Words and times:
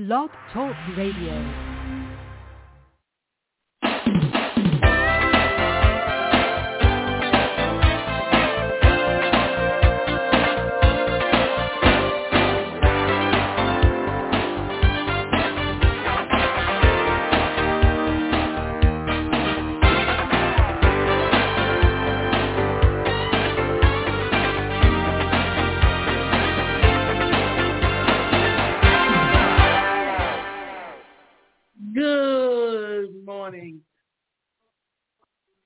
Blog 0.00 0.30
Talk 0.50 0.74
Radio. 0.96 1.69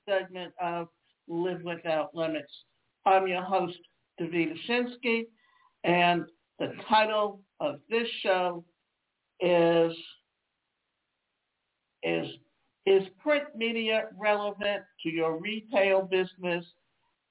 Segment 0.09 0.53
of 0.61 0.89
Live 1.29 1.63
Without 1.63 2.15
Limits. 2.15 2.53
I'm 3.07 3.27
your 3.27 3.43
host, 3.43 3.79
Davida 4.21 4.55
Shinsky, 4.69 5.27
and 5.85 6.25
the 6.59 6.73
title 6.89 7.41
of 7.61 7.81
this 7.89 8.09
show 8.23 8.65
is 9.41 9.93
is 12.03 12.27
is 12.87 13.03
print 13.19 13.45
media 13.57 14.09
relevant 14.19 14.83
to 15.03 15.11
your 15.11 15.39
retail 15.39 16.03
business 16.03 16.65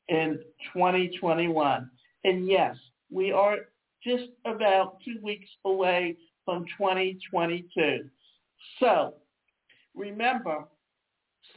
in 0.08 0.40
2021? 0.74 1.90
And 2.24 2.48
yes, 2.48 2.76
we 3.12 3.32
are 3.32 3.58
just 4.04 4.30
about 4.46 4.98
two 5.06 5.18
weeks 5.22 5.50
away 5.66 6.18
from 6.44 6.66
2022. 6.78 8.10
So 8.80 9.14
remember, 9.96 10.66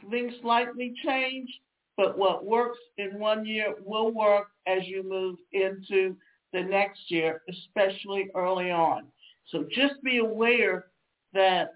things 0.09 0.33
slightly 0.41 0.93
change, 1.03 1.49
but 1.95 2.17
what 2.17 2.45
works 2.45 2.79
in 2.97 3.19
one 3.19 3.45
year 3.45 3.75
will 3.83 4.11
work 4.11 4.47
as 4.67 4.85
you 4.85 5.03
move 5.07 5.37
into 5.51 6.15
the 6.53 6.61
next 6.61 7.09
year, 7.09 7.41
especially 7.49 8.29
early 8.35 8.71
on. 8.71 9.07
So 9.51 9.65
just 9.73 10.01
be 10.03 10.17
aware 10.17 10.85
that 11.33 11.73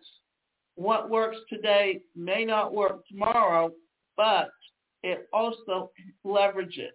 what 0.76 1.10
works 1.10 1.38
today 1.50 2.02
may 2.16 2.46
not 2.46 2.74
work 2.74 3.08
tomorrow, 3.08 3.72
but 4.18 4.50
it 5.04 5.28
also 5.34 5.92
leverages. 6.26 6.90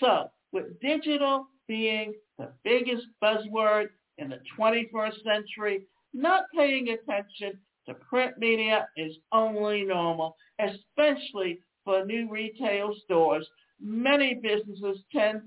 So 0.00 0.30
with 0.52 0.80
digital 0.80 1.46
being 1.68 2.14
the 2.38 2.52
biggest 2.64 3.06
buzzword 3.22 3.86
in 4.18 4.28
the 4.28 4.40
21st 4.58 5.22
century, 5.24 5.82
not 6.12 6.44
paying 6.54 6.88
attention 6.88 7.58
to 7.86 7.94
print 7.94 8.38
media 8.38 8.88
is 8.96 9.16
only 9.32 9.82
normal, 9.84 10.36
especially 10.60 11.60
for 11.84 12.04
new 12.04 12.28
retail 12.30 12.94
stores. 13.04 13.46
Many 13.80 14.34
businesses 14.34 14.98
tend 15.12 15.42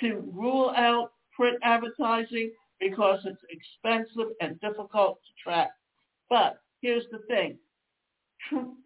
to 0.00 0.30
rule 0.32 0.72
out 0.76 1.12
print 1.36 1.58
advertising 1.62 2.50
because 2.80 3.20
it's 3.24 3.42
expensive 3.50 4.32
and 4.40 4.60
difficult 4.60 5.18
to 5.26 5.42
track. 5.42 5.70
But 6.30 6.60
here's 6.80 7.04
the 7.10 7.18
thing. 7.28 7.58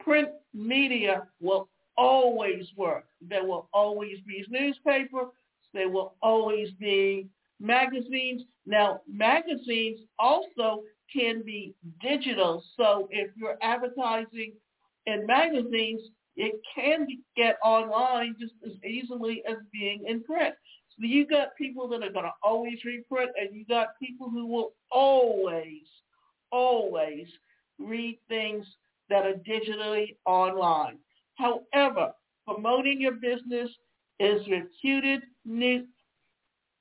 Print 0.01 0.29
media 0.55 1.27
will 1.41 1.69
always 1.97 2.67
work. 2.77 3.05
There 3.21 3.45
will 3.45 3.69
always 3.73 4.19
be 4.27 4.45
newspapers. 4.49 5.29
There 5.75 5.89
will 5.89 6.15
always 6.23 6.71
be 6.79 7.29
magazines. 7.61 8.43
Now, 8.67 9.01
magazines 9.09 10.01
also 10.19 10.83
can 11.13 11.43
be 11.43 11.75
digital. 12.01 12.63
So 12.77 13.09
if 13.11 13.31
you're 13.37 13.59
advertising 13.63 14.53
in 15.07 15.27
magazines, 15.27 16.03
it 16.37 16.61
can 16.75 17.07
get 17.37 17.57
online 17.65 18.37
just 18.39 18.55
as 18.65 18.73
easily 18.85 19.43
as 19.49 19.57
being 19.73 20.05
in 20.07 20.23
print. 20.23 20.55
So 20.91 21.05
you 21.05 21.27
got 21.27 21.57
people 21.57 21.89
that 21.89 22.03
are 22.03 22.13
going 22.13 22.25
to 22.25 22.33
always 22.43 22.79
reprint, 22.85 23.31
and 23.41 23.55
you 23.57 23.65
got 23.67 23.99
people 24.01 24.31
who 24.31 24.47
will 24.47 24.73
always, 24.91 25.87
always 26.51 27.27
read 27.79 28.19
things 28.29 28.67
that 29.09 29.25
are 29.25 29.35
digitally 29.35 30.17
online. 30.27 30.99
However, 31.37 32.13
promoting 32.47 33.01
your 33.01 33.13
business 33.13 33.71
is 34.21 34.41
reputed 34.49 35.23
news, 35.45 35.87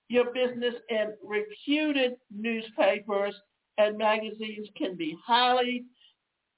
your 0.10 0.26
business 0.34 0.76
in 0.90 1.14
reputed 1.24 2.14
newspapers 2.32 3.36
and 3.78 3.98
magazines 3.98 4.68
can 4.76 4.96
be 4.96 5.18
highly 5.26 5.86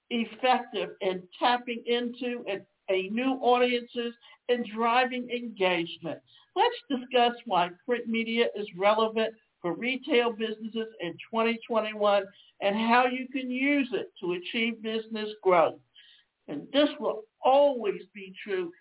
effective 0.10 0.90
in 1.02 1.22
tapping 1.38 1.84
into 1.86 2.44
a, 2.50 2.60
a 2.92 3.10
new 3.10 3.38
audiences 3.42 4.14
and 4.50 4.66
driving 4.76 5.30
engagement. 5.30 6.20
Let's 6.56 7.02
discuss 7.02 7.34
why 7.46 7.70
print 7.86 8.08
media 8.08 8.48
is 8.56 8.68
relevant 8.78 9.34
for 9.62 9.74
retail 9.74 10.32
businesses 10.32 10.88
in 11.02 11.12
2021 11.32 12.24
and 12.62 12.76
how 12.76 13.06
you 13.06 13.28
can 13.32 13.52
use 13.52 13.90
it 13.94 14.12
to 14.22 14.34
achieve 14.34 14.82
business 14.82 15.30
growth. 15.44 15.80
And 16.48 16.64
this 16.74 16.90
will 17.00 17.22
always 17.44 18.02
be 18.14 18.34
true 18.44 18.72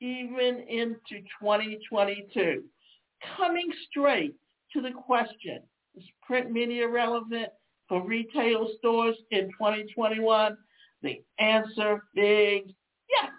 even 0.00 0.64
into 0.68 1.22
2022. 1.40 2.64
Coming 3.36 3.68
straight 3.88 4.34
to 4.72 4.82
the 4.82 4.90
question, 4.90 5.60
is 5.96 6.04
print 6.26 6.50
media 6.50 6.88
relevant 6.88 7.50
for 7.88 8.06
retail 8.06 8.68
stores 8.78 9.16
in 9.30 9.46
2021? 9.52 10.56
The 11.02 11.22
answer 11.38 12.02
is 12.14 12.62
yes. 13.08 13.30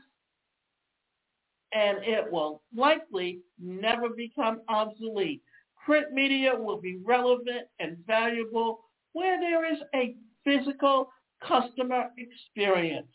And 1.74 1.98
it 2.04 2.32
will 2.32 2.62
likely 2.76 3.40
never 3.60 4.10
become 4.10 4.62
obsolete. 4.70 5.42
Print 5.84 6.14
media 6.14 6.56
will 6.56 6.80
be 6.80 6.98
relevant 7.04 7.68
and 7.80 7.98
valuable 8.08 8.86
where 9.14 9.40
there 9.40 9.72
is 9.72 9.80
a 9.94 10.16
physical 10.44 11.10
customer 11.42 12.10
experience. 12.18 13.08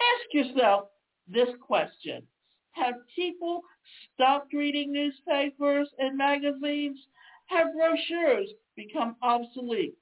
Ask 0.00 0.34
yourself 0.34 0.88
this 1.28 1.48
question. 1.60 2.22
Have 2.72 2.94
people 3.14 3.62
stopped 4.14 4.52
reading 4.52 4.92
newspapers 4.92 5.88
and 5.98 6.16
magazines? 6.16 6.98
Have 7.46 7.68
brochures 7.74 8.48
become 8.76 9.16
obsolete? 9.22 9.94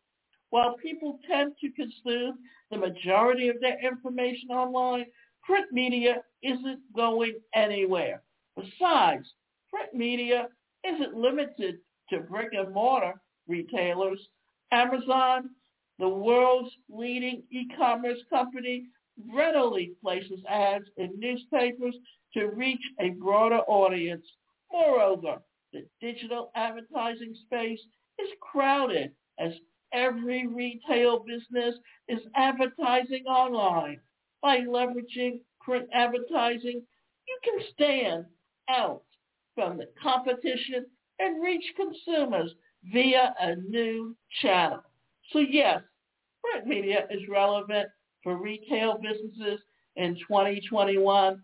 While 0.51 0.77
people 0.77 1.19
tend 1.29 1.55
to 1.61 1.71
consume 1.71 2.39
the 2.71 2.77
majority 2.77 3.49
of 3.49 3.61
their 3.61 3.79
information 3.85 4.51
online, 4.51 5.07
print 5.45 5.73
media 5.73 6.23
isn't 6.43 6.81
going 6.95 7.35
anywhere. 7.55 8.23
Besides, 8.57 9.27
print 9.71 9.95
media 9.95 10.49
isn't 10.85 11.15
limited 11.15 11.79
to 12.11 12.21
brick 12.21 12.53
and 12.53 12.75
mortar 12.75 13.15
retailers. 13.47 14.21
Amazon, 14.73 15.51
the 15.99 16.09
world's 16.09 16.71
leading 16.89 17.43
e-commerce 17.51 18.19
company, 18.29 18.87
readily 19.33 19.93
places 20.03 20.41
ads 20.49 20.87
in 20.97 21.11
newspapers 21.19 21.95
to 22.35 22.47
reach 22.47 22.83
a 23.01 23.11
broader 23.11 23.61
audience. 23.67 24.25
Moreover, 24.73 25.43
the 25.73 25.87
digital 26.01 26.51
advertising 26.55 27.35
space 27.45 27.81
is 28.19 28.29
crowded 28.41 29.13
as 29.39 29.53
every 29.93 30.47
retail 30.47 31.21
business 31.21 31.75
is 32.09 32.21
advertising 32.35 33.25
online. 33.27 34.01
By 34.43 34.61
leveraging 34.61 35.41
print 35.61 35.89
advertising, 35.93 36.83
you 37.29 37.39
can 37.45 37.61
stand 37.75 38.25
out 38.69 39.03
from 39.55 39.77
the 39.77 39.89
competition 40.03 40.87
and 41.19 41.43
reach 41.43 41.65
consumers 41.77 42.51
via 42.93 43.35
a 43.41 43.57
new 43.57 44.17
channel. 44.41 44.83
So 45.33 45.41
yes, 45.41 45.83
print 46.43 46.67
media 46.67 47.07
is 47.11 47.29
relevant 47.29 47.89
for 48.23 48.37
retail 48.37 48.99
businesses 48.99 49.61
in 49.97 50.17
2021. 50.27 51.43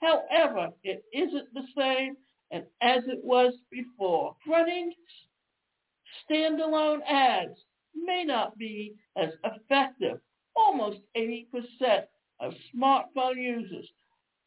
However, 0.00 0.70
it 0.82 1.04
isn't 1.12 1.54
the 1.54 1.66
same 1.76 2.16
as 2.52 3.02
it 3.06 3.20
was 3.22 3.54
before. 3.70 4.34
Running 4.48 4.92
standalone 6.28 7.00
ads 7.08 7.58
may 7.94 8.24
not 8.24 8.56
be 8.58 8.94
as 9.16 9.30
effective. 9.44 10.20
Almost 10.54 10.98
80% 11.16 12.04
of 12.40 12.52
smartphone 12.74 13.36
users 13.36 13.88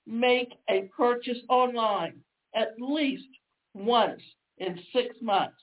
make 0.06 0.54
a 0.70 0.90
purchase 0.96 1.40
online 1.50 2.22
at 2.54 2.74
least 2.80 3.28
once 3.74 4.22
in 4.58 4.80
six 4.94 5.16
months. 5.22 5.62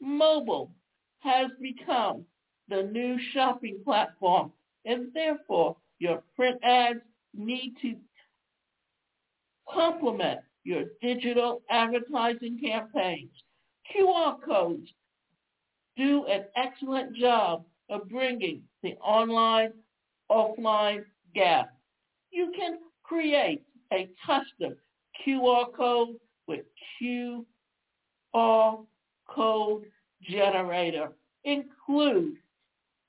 Mobile 0.00 0.72
has 1.20 1.50
become 1.60 2.24
the 2.68 2.82
new 2.82 3.18
shopping 3.32 3.80
platform 3.84 4.52
and 4.84 5.12
therefore 5.14 5.76
your 5.98 6.22
print 6.34 6.58
ads 6.64 7.00
need 7.34 7.74
to 7.82 7.94
complement 9.68 10.40
your 10.64 10.84
digital 11.00 11.62
advertising 11.70 12.58
campaigns. 12.62 13.30
QR 13.94 14.36
codes 14.42 14.88
do 16.02 16.26
an 16.26 16.44
excellent 16.56 17.14
job 17.16 17.64
of 17.88 18.08
bringing 18.08 18.62
the 18.82 18.94
online 18.96 19.72
offline 20.30 21.04
gap. 21.34 21.72
You 22.30 22.52
can 22.56 22.78
create 23.02 23.62
a 23.92 24.08
custom 24.26 24.76
QR 25.24 25.66
code 25.76 26.16
with 26.48 26.64
QR 27.00 28.84
code 29.28 29.84
generator. 30.22 31.10
Include 31.44 32.36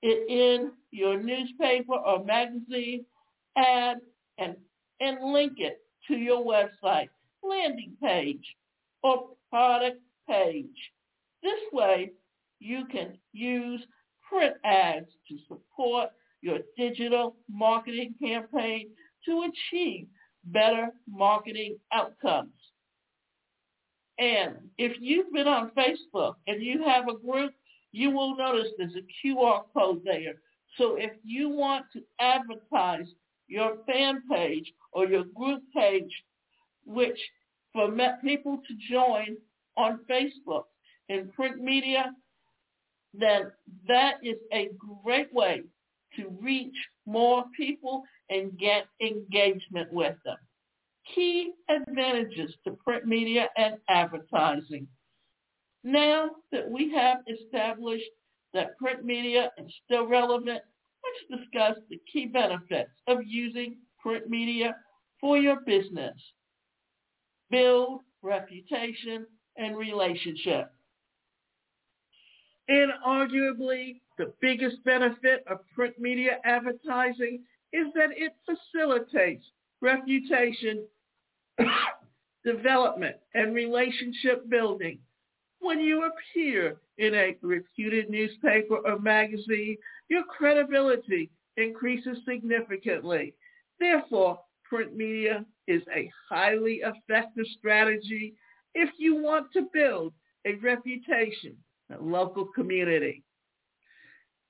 it 0.02 0.30
in 0.30 0.72
your 0.92 1.22
newspaper 1.22 1.94
or 1.94 2.24
magazine 2.24 3.06
ad 3.56 3.98
and, 4.38 4.56
and 5.00 5.34
link 5.34 5.54
it 5.58 5.80
to 6.08 6.16
your 6.16 6.44
website, 6.46 7.10
landing 7.42 7.94
page, 8.02 8.56
or 9.02 9.30
product 9.50 10.02
page. 10.28 10.92
This 11.42 11.60
way, 11.72 12.12
you 12.64 12.86
can 12.86 13.18
use 13.34 13.86
print 14.28 14.56
ads 14.64 15.10
to 15.28 15.38
support 15.48 16.10
your 16.42 16.60
digital 16.78 17.36
marketing 17.50 18.16
campaign 18.22 18.90
to 19.26 19.50
achieve 19.50 20.08
better 20.46 20.90
marketing 21.08 21.78
outcomes. 21.92 22.52
And 24.20 24.56
if 24.78 24.98
you've 25.00 25.32
been 25.34 25.48
on 25.48 25.72
Facebook 25.78 26.36
and 26.48 26.62
you 26.62 26.84
have 26.84 27.08
a 27.08 27.18
group, 27.18 27.54
you 27.92 28.12
will 28.12 28.36
notice 28.36 28.68
there's 28.78 28.96
a 28.96 29.28
QR 29.28 29.64
code 29.74 30.02
there. 30.04 30.36
So 30.78 30.96
if 30.96 31.12
you 31.24 31.50
want 31.50 31.86
to 31.94 32.02
advertise 32.20 33.08
your 33.48 33.78
fan 33.86 34.24
page 34.32 34.72
or 34.92 35.08
your 35.08 35.26
group 35.36 35.62
page, 35.76 36.12
which 36.86 37.20
for 37.74 37.92
people 38.24 38.60
to 38.68 38.94
join 38.94 39.38
on 39.78 40.00
Facebook 40.10 40.64
in 41.10 41.30
print 41.30 41.62
media, 41.62 42.14
then 43.14 43.52
that 43.88 44.16
is 44.24 44.38
a 44.52 44.70
great 45.04 45.34
way 45.34 45.62
to 46.16 46.30
reach 46.42 46.76
more 47.06 47.44
people 47.56 48.04
and 48.30 48.58
get 48.58 48.86
engagement 49.02 49.92
with 49.92 50.16
them. 50.26 50.38
Key 51.14 51.52
advantages 51.70 52.54
to 52.64 52.72
print 52.84 53.06
media 53.06 53.50
and 53.58 53.76
advertising. 53.90 54.88
Now 55.84 56.30
that 56.52 56.70
we 56.70 56.92
have 56.94 57.20
established 57.28 58.10
that 58.54 58.78
print 58.78 59.04
media 59.04 59.52
is 59.58 59.72
still 59.86 60.08
relevant, 60.08 60.62
let's 61.04 61.42
discuss 61.42 61.78
the 61.90 62.00
key 62.12 62.28
benefits 62.28 62.92
of 63.08 63.20
using 63.26 63.78
print 64.02 64.30
media 64.30 64.76
for 65.20 65.38
your 65.38 65.58
business. 65.66 66.16
Build 67.50 68.02
reputation 68.22 69.26
and 69.58 69.78
relationship. 69.78 70.73
And 72.70 72.92
arguably, 73.06 74.00
the 74.18 74.34
biggest 74.40 74.84
benefit 74.86 75.44
of 75.48 75.60
print 75.76 76.00
media 76.00 76.40
advertising 76.46 77.44
is 77.74 77.88
that 77.96 78.12
it 78.16 78.34
facilitates 78.46 79.44
reputation 79.82 80.86
development 82.46 83.18
and 83.34 83.54
relationship 83.54 84.50
building. 84.50 85.00
When 85.60 85.80
you 85.80 86.06
appear 86.06 86.78
in 86.98 87.14
a 87.16 87.36
reputed 87.42 88.10
newspaper 88.10 88.78
or 88.78 89.00
magazine, 89.00 89.78
your 90.10 90.24
credibility 90.24 91.32
increases 91.58 92.18
significantly. 92.28 93.34
Therefore, 93.80 94.40
print 94.64 94.96
media 94.96 95.46
is 95.68 95.82
a 95.94 96.10
highly 96.30 96.82
effective 96.84 97.46
strategy 97.58 98.36
if 98.74 98.90
you 98.98 99.22
want 99.22 99.52
to 99.54 99.68
build 99.74 100.14
a 100.46 100.54
reputation 100.56 101.58
local 102.00 102.46
community. 102.46 103.24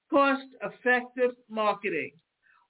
Cost-effective 0.10 1.32
marketing. 1.50 2.12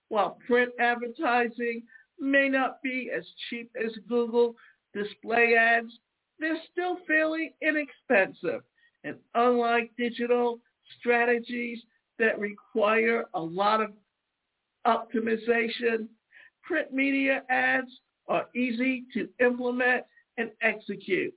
While 0.10 0.38
print 0.48 0.72
advertising 0.80 1.84
may 2.20 2.48
not 2.48 2.81
be 2.84 3.10
as 3.16 3.24
cheap 3.50 3.72
as 3.84 3.92
Google 4.08 4.56
display 4.94 5.56
ads, 5.56 5.92
they're 6.40 6.62
still 6.72 6.98
fairly 7.08 7.56
inexpensive. 7.62 8.62
And 9.04 9.16
unlike 9.36 9.92
digital 9.98 10.60
strategies 11.00 11.80
that 12.20 12.40
require 12.40 13.25
a 13.34 13.42
lot 13.42 13.81
of 13.81 13.92
optimization, 14.86 16.08
print 16.62 16.94
media 16.94 17.44
ads 17.50 17.92
are 18.28 18.48
easy 18.56 19.04
to 19.14 19.28
implement 19.40 20.04
and 20.38 20.52
execute. 20.62 21.34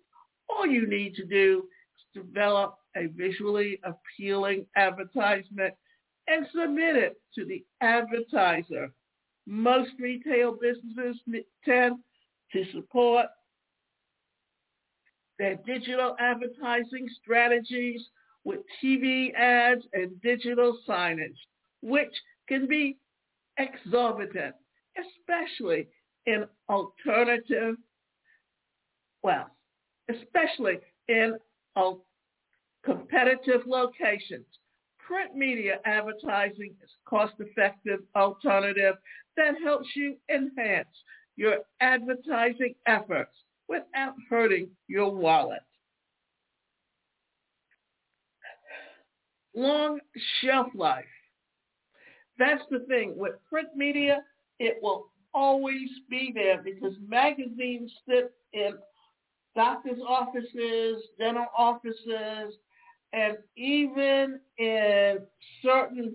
All 0.49 0.67
you 0.67 0.87
need 0.87 1.15
to 1.17 1.25
do 1.25 1.65
is 1.97 2.23
develop 2.23 2.77
a 2.97 3.07
visually 3.07 3.81
appealing 3.85 4.67
advertisement 4.77 5.75
and 6.29 6.47
submit 6.53 6.97
it 6.97 7.21
to 7.35 7.45
the 7.45 7.65
advertiser. 7.81 8.93
Most 9.47 9.91
retail 10.01 10.57
businesses 10.61 11.21
tend 11.65 11.97
to 12.53 12.65
support 12.73 13.27
their 15.39 15.57
digital 15.67 16.17
advertising 16.19 17.09
strategies 17.23 18.01
with 18.45 18.61
TV 18.83 19.35
ads 19.35 19.83
and 19.93 20.21
digital 20.23 20.79
signage, 20.89 21.37
which 21.83 22.15
can 22.49 22.67
be 22.67 22.97
exorbitant, 23.59 24.55
especially 24.99 25.89
in 26.27 26.47
alternative, 26.69 27.77
well, 29.23 29.51
especially 30.09 30.79
in 31.09 31.37
competitive 32.87 33.63
locations. 33.67 34.47
Print 34.99 35.37
media 35.37 35.81
advertising 35.85 36.75
is 36.83 36.91
cost-effective 37.07 38.01
alternative 38.17 38.95
that 39.37 39.55
helps 39.63 39.89
you 39.95 40.17
enhance 40.31 40.89
your 41.37 41.59
advertising 41.81 42.75
efforts 42.87 43.33
without 43.69 44.15
hurting 44.31 44.69
your 44.89 45.15
wallet. 45.15 45.61
Long 49.55 50.01
shelf 50.41 50.69
life. 50.75 51.05
That's 52.39 52.63
the 52.71 52.81
thing. 52.81 53.15
With 53.17 53.35
print 53.49 53.69
media, 53.75 54.23
it 54.59 54.79
will 54.83 55.07
always 55.35 55.89
be 56.09 56.33
there 56.35 56.63
because 56.63 56.93
magazines 57.07 57.93
sit 58.09 58.33
in 58.53 58.73
doctor's 59.55 60.01
offices, 60.07 61.03
dental 61.19 61.47
offices, 61.57 62.55
and 63.17 63.39
even 63.57 64.39
in 64.59 65.19
certain 65.63 66.15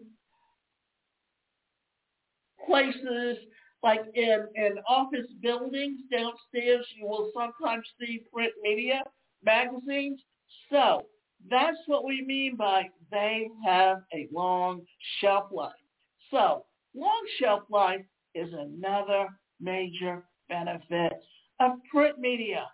places 2.65 3.37
like 3.83 4.01
in, 4.13 4.47
in 4.55 4.75
office 4.87 5.25
buildings 5.41 6.01
downstairs, 6.11 6.85
you 6.95 7.07
will 7.07 7.31
sometimes 7.33 7.83
see 7.99 8.21
print 8.31 8.53
media 8.61 9.01
magazines. 9.43 10.21
So 10.69 11.01
that's 11.49 11.77
what 11.87 12.05
we 12.05 12.23
mean 12.23 12.55
by 12.55 12.83
they 13.09 13.47
have 13.65 14.03
a 14.13 14.27
long 14.31 14.81
shelf 15.19 15.45
life. 15.51 15.71
So 16.29 16.65
long 16.93 17.25
shelf 17.39 17.63
life 17.71 18.05
is 18.35 18.49
another 18.53 19.27
major 19.59 20.23
benefit 20.47 21.13
of 21.59 21.71
print 21.91 22.19
media. 22.19 22.65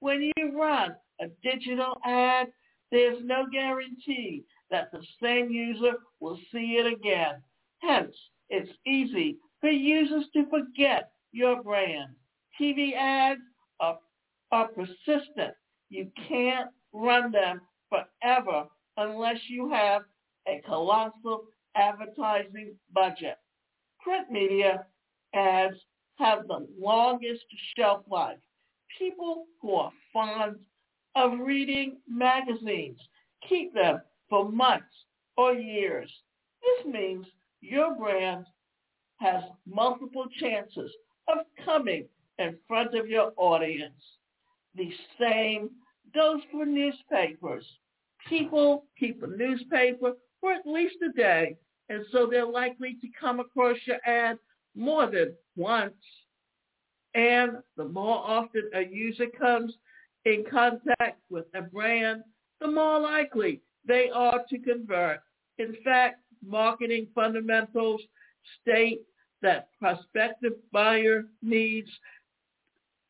When 0.00 0.30
you 0.36 0.58
run 0.58 0.94
a 1.20 1.26
digital 1.42 1.94
ad, 2.06 2.46
there's 2.90 3.18
no 3.22 3.46
guarantee 3.50 4.44
that 4.70 4.90
the 4.92 5.02
same 5.22 5.50
user 5.50 5.94
will 6.20 6.38
see 6.52 6.78
it 6.78 6.86
again. 6.86 7.42
Hence, 7.80 8.14
it's 8.48 8.70
easy 8.86 9.36
for 9.60 9.70
users 9.70 10.24
to 10.34 10.48
forget 10.48 11.10
your 11.32 11.62
brand. 11.62 12.14
TV 12.60 12.94
ads 12.94 13.40
are, 13.80 13.98
are 14.50 14.68
persistent. 14.68 15.54
You 15.90 16.10
can't 16.28 16.70
run 16.92 17.30
them 17.32 17.60
forever 17.88 18.64
unless 18.96 19.38
you 19.48 19.70
have 19.70 20.02
a 20.48 20.62
colossal 20.66 21.44
advertising 21.76 22.74
budget. 22.92 23.36
Print 24.00 24.30
media 24.30 24.86
ads 25.34 25.76
have 26.16 26.46
the 26.48 26.66
longest 26.78 27.44
shelf 27.76 28.02
life. 28.10 28.38
People 28.98 29.44
who 29.60 29.74
are 29.74 29.92
fond 30.12 30.56
of 31.18 31.40
reading 31.40 31.96
magazines 32.08 33.00
keep 33.48 33.74
them 33.74 34.00
for 34.30 34.50
months 34.50 34.86
or 35.36 35.52
years. 35.52 36.10
This 36.62 36.92
means 36.92 37.26
your 37.60 37.96
brand 37.96 38.46
has 39.16 39.42
multiple 39.66 40.26
chances 40.40 40.92
of 41.26 41.38
coming 41.64 42.06
in 42.38 42.56
front 42.68 42.94
of 42.94 43.08
your 43.08 43.32
audience. 43.36 44.00
The 44.76 44.92
same 45.20 45.70
goes 46.14 46.40
for 46.52 46.64
newspapers. 46.64 47.66
People 48.28 48.84
keep 48.98 49.20
a 49.24 49.26
newspaper 49.26 50.12
for 50.40 50.52
at 50.52 50.66
least 50.66 50.96
a 51.02 51.12
day, 51.12 51.56
and 51.88 52.04
so 52.12 52.28
they're 52.30 52.46
likely 52.46 52.96
to 53.00 53.08
come 53.20 53.40
across 53.40 53.76
your 53.86 53.98
ad 54.06 54.38
more 54.76 55.10
than 55.10 55.34
once. 55.56 55.94
And 57.14 57.58
the 57.76 57.88
more 57.88 58.18
often 58.18 58.70
a 58.72 58.82
user 58.82 59.26
comes 59.36 59.74
in 60.24 60.44
contact 60.50 61.20
with 61.30 61.46
a 61.54 61.62
brand, 61.62 62.22
the 62.60 62.66
more 62.66 63.00
likely 63.00 63.60
they 63.86 64.10
are 64.10 64.40
to 64.48 64.58
convert. 64.58 65.20
In 65.58 65.76
fact, 65.84 66.20
marketing 66.44 67.08
fundamentals 67.14 68.00
state 68.60 69.00
that 69.42 69.68
prospective 69.78 70.54
buyer 70.72 71.24
needs 71.42 71.88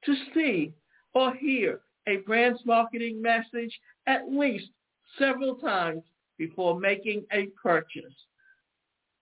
to 0.04 0.14
see 0.34 0.72
or 1.14 1.34
hear 1.34 1.80
a 2.06 2.18
brand's 2.18 2.60
marketing 2.64 3.20
message 3.20 3.78
at 4.06 4.30
least 4.30 4.70
several 5.18 5.56
times 5.56 6.02
before 6.38 6.78
making 6.78 7.24
a 7.32 7.46
purchase. 7.62 8.14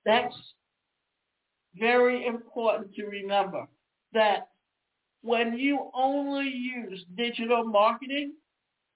That's 0.04 0.34
very 1.78 2.26
important 2.26 2.94
to 2.94 3.06
remember 3.06 3.66
that 4.12 4.48
when 5.26 5.58
you 5.58 5.90
only 5.92 6.48
use 6.48 7.04
digital 7.16 7.64
marketing, 7.64 8.32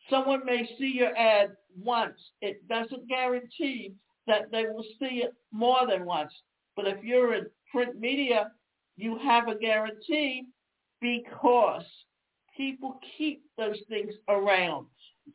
someone 0.08 0.46
may 0.46 0.64
see 0.78 0.92
your 0.94 1.16
ad 1.16 1.56
once. 1.76 2.18
It 2.40 2.66
doesn't 2.68 3.08
guarantee 3.08 3.94
that 4.28 4.50
they 4.52 4.64
will 4.66 4.84
see 5.00 5.22
it 5.24 5.34
more 5.50 5.86
than 5.88 6.04
once. 6.04 6.32
But 6.76 6.86
if 6.86 7.02
you're 7.02 7.34
in 7.34 7.46
print 7.72 7.98
media, 7.98 8.52
you 8.96 9.18
have 9.18 9.48
a 9.48 9.58
guarantee 9.58 10.44
because 11.00 11.82
people 12.56 13.00
keep 13.18 13.42
those 13.58 13.78
things 13.88 14.14
around. 14.28 14.86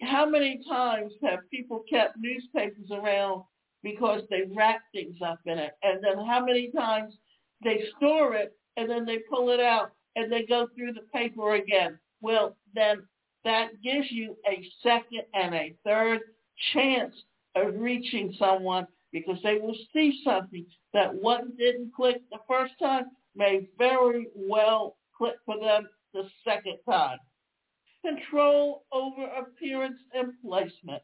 How 0.02 0.26
many 0.26 0.62
times 0.68 1.12
have 1.24 1.40
people 1.52 1.84
kept 1.90 2.16
newspapers 2.18 2.90
around 2.92 3.44
because 3.84 4.22
they 4.30 4.44
wrap 4.56 4.82
things 4.94 5.18
up 5.26 5.40
in 5.46 5.60
it? 5.60 5.74
And 5.84 6.02
then 6.02 6.26
how 6.26 6.46
many 6.46 6.72
times 6.72 7.16
they 7.64 7.84
store 7.98 8.34
it 8.36 8.54
and 8.78 8.90
then 8.90 9.06
they 9.06 9.20
pull 9.30 9.50
it 9.50 9.60
out 9.60 9.92
and 10.16 10.32
they 10.32 10.46
go 10.46 10.68
through 10.76 10.94
the 10.94 11.06
paper 11.14 11.56
again? 11.56 12.00
Well, 12.22 12.56
then 12.74 13.04
that 13.44 13.82
gives 13.84 14.12
you 14.12 14.36
a 14.48 14.68
second 14.82 15.24
and 15.34 15.54
a 15.54 15.76
third 15.84 16.22
chance 16.74 17.14
of 17.56 17.76
reaching 17.80 18.34
someone 18.38 18.88
because 19.12 19.38
they 19.44 19.56
will 19.56 19.76
see 19.94 20.22
something 20.24 20.66
that 20.94 21.14
one 21.14 21.54
didn't 21.58 21.94
click 21.96 22.22
the 22.32 22.40
first 22.48 22.74
time 22.80 23.06
may 23.36 23.68
very 23.78 24.28
well 24.36 24.98
click 25.18 25.36
for 25.46 25.60
them 25.60 25.88
the 26.14 26.24
second 26.44 26.78
time. 26.90 27.18
Control 28.04 28.84
over 28.92 29.26
appearance 29.26 30.00
and 30.14 30.34
placement. 30.44 31.02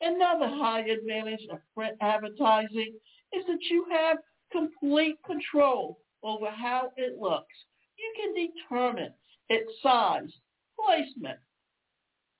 Another 0.00 0.48
high 0.48 0.80
advantage 0.80 1.46
of 1.50 1.58
print 1.74 1.96
advertising 2.00 2.94
is 3.32 3.44
that 3.46 3.62
you 3.70 3.86
have 3.90 4.18
complete 4.52 5.16
control 5.24 5.98
over 6.22 6.50
how 6.50 6.90
it 6.96 7.18
looks. 7.18 7.54
You 7.98 8.12
can 8.16 8.34
determine 8.34 9.12
its 9.48 9.70
size, 9.82 10.32
placement, 10.78 11.38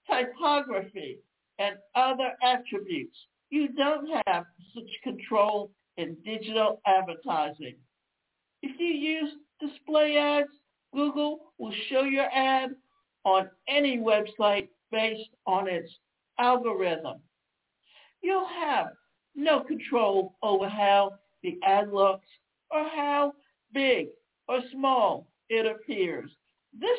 typography, 0.07 1.19
and 1.59 1.77
other 1.95 2.33
attributes. 2.43 3.17
You 3.51 3.69
don't 3.69 4.09
have 4.27 4.45
such 4.75 4.91
control 5.03 5.71
in 5.97 6.17
digital 6.25 6.81
advertising. 6.87 7.75
If 8.63 8.79
you 8.79 8.87
use 8.87 9.33
display 9.61 10.17
ads, 10.17 10.49
Google 10.95 11.53
will 11.59 11.73
show 11.89 12.03
your 12.03 12.29
ad 12.33 12.71
on 13.25 13.51
any 13.69 13.99
website 13.99 14.69
based 14.91 15.31
on 15.47 15.69
its 15.69 15.91
algorithm. 16.39 17.21
You'll 18.23 18.49
have 18.49 18.89
no 19.35 19.61
control 19.61 20.35
over 20.43 20.69
how 20.69 21.15
the 21.43 21.59
ad 21.65 21.93
looks 21.93 22.27
or 22.71 22.85
how 22.89 23.33
big 23.73 24.09
or 24.49 24.61
small 24.73 25.28
it 25.49 25.67
appears. 25.67 26.31
This 26.79 26.99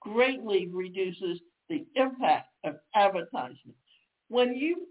greatly 0.00 0.68
reduces 0.68 1.40
the 1.68 1.86
impact 1.96 2.48
of 2.64 2.76
advertisement. 2.94 3.76
When 4.28 4.54
you 4.54 4.86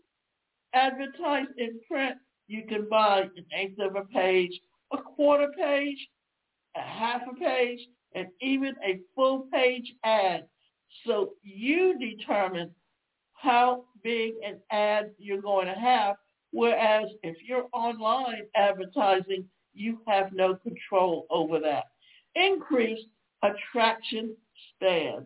advertise 0.74 1.48
in 1.58 1.80
print, 1.90 2.16
you 2.48 2.64
can 2.68 2.88
buy 2.90 3.22
an 3.22 3.46
eighth 3.56 3.80
of 3.80 3.96
a 3.96 4.06
page, 4.06 4.60
a 4.92 4.98
quarter 4.98 5.50
page, 5.58 5.98
a 6.76 6.82
half 6.82 7.22
a 7.32 7.36
page, 7.36 7.80
and 8.16 8.28
even 8.42 8.76
a 8.84 9.00
full 9.16 9.48
page 9.52 9.94
ad. 10.04 10.46
So 11.06 11.34
you 11.42 11.98
determine 11.98 12.72
how 13.34 13.86
big 14.04 14.34
an 14.46 14.60
ad 14.72 15.12
you're 15.18 15.42
going 15.42 15.68
to 15.68 15.74
have. 15.74 16.16
Whereas 16.52 17.10
if 17.24 17.38
you're 17.48 17.68
online 17.74 18.44
advertising, 18.56 19.46
you 19.74 20.00
have 20.08 20.32
no 20.34 20.56
control 20.56 21.26
over 21.30 21.60
that. 21.60 21.86
Increased 22.36 23.08
attraction 23.44 24.36
span. 24.76 25.26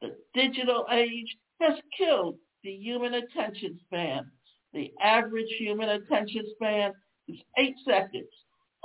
The 0.00 0.16
digital 0.34 0.86
age 0.92 1.36
has 1.60 1.74
killed 1.96 2.36
the 2.62 2.70
human 2.70 3.14
attention 3.14 3.78
span. 3.86 4.30
The 4.72 4.92
average 5.00 5.50
human 5.58 5.88
attention 5.88 6.44
span 6.54 6.92
is 7.28 7.38
eight 7.58 7.76
seconds, 7.84 8.28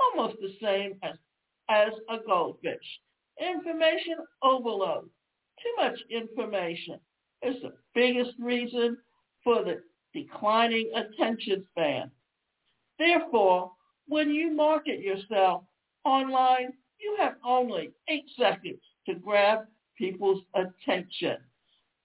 almost 0.00 0.36
the 0.40 0.54
same 0.60 0.94
as, 1.02 1.14
as 1.68 1.92
a 2.08 2.18
goldfish. 2.26 3.00
Information 3.40 4.16
overload. 4.42 5.08
Too 5.62 5.74
much 5.76 5.98
information 6.10 6.98
is 7.42 7.56
the 7.62 7.72
biggest 7.94 8.32
reason 8.40 8.96
for 9.44 9.64
the 9.64 9.82
declining 10.14 10.90
attention 10.94 11.64
span. 11.70 12.10
Therefore, 12.98 13.72
when 14.06 14.30
you 14.30 14.52
market 14.52 15.00
yourself 15.00 15.64
online, 16.04 16.72
you 17.02 17.16
have 17.18 17.34
only 17.44 17.90
eight 18.08 18.28
seconds 18.38 18.80
to 19.06 19.14
grab 19.14 19.60
people's 19.96 20.42
attention. 20.54 21.36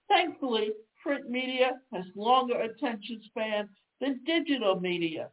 Thankfully, 0.08 0.70
print 1.02 1.28
media 1.30 1.72
has 1.92 2.04
longer 2.16 2.60
attention 2.60 3.20
span 3.26 3.68
than 4.00 4.20
digital 4.24 4.80
media. 4.80 5.28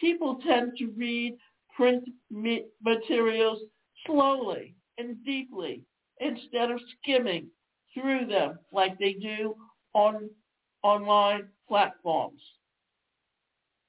People 0.00 0.40
tend 0.46 0.72
to 0.78 0.86
read 0.96 1.36
print 1.74 2.04
materials 2.30 3.60
slowly 4.06 4.74
and 4.98 5.22
deeply 5.24 5.84
instead 6.20 6.70
of 6.70 6.80
skimming 6.98 7.48
through 7.94 8.26
them 8.26 8.58
like 8.72 8.98
they 8.98 9.14
do 9.14 9.54
on 9.94 10.28
online 10.82 11.48
platforms. 11.68 12.40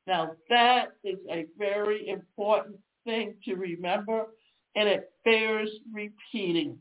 Now 0.08 0.32
that 0.50 0.90
is 1.04 1.20
a 1.30 1.46
very 1.58 2.08
important 2.08 2.78
thing 3.06 3.36
to 3.46 3.56
remember 3.56 4.28
and 4.76 4.88
it 4.88 5.12
bears 5.26 5.70
repeating 5.94 6.78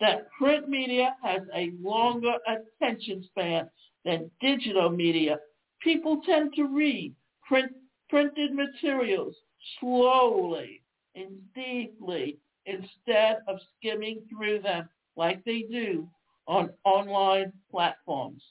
that 0.00 0.26
print 0.36 0.68
media 0.68 1.14
has 1.22 1.42
a 1.54 1.72
longer 1.80 2.34
attention 2.48 3.22
span 3.24 3.68
than 4.04 4.30
digital 4.40 4.90
media. 4.90 5.38
People 5.80 6.20
tend 6.26 6.52
to 6.54 6.64
read 6.64 7.14
print, 7.46 7.72
printed 8.08 8.52
materials 8.52 9.36
slowly 9.78 10.82
and 11.14 11.28
deeply 11.54 12.36
instead 12.66 13.38
of 13.48 13.58
skimming 13.78 14.22
through 14.28 14.60
them 14.60 14.88
like 15.16 15.44
they 15.44 15.62
do 15.70 16.08
on 16.48 16.70
online 16.84 17.52
platforms. 17.70 18.42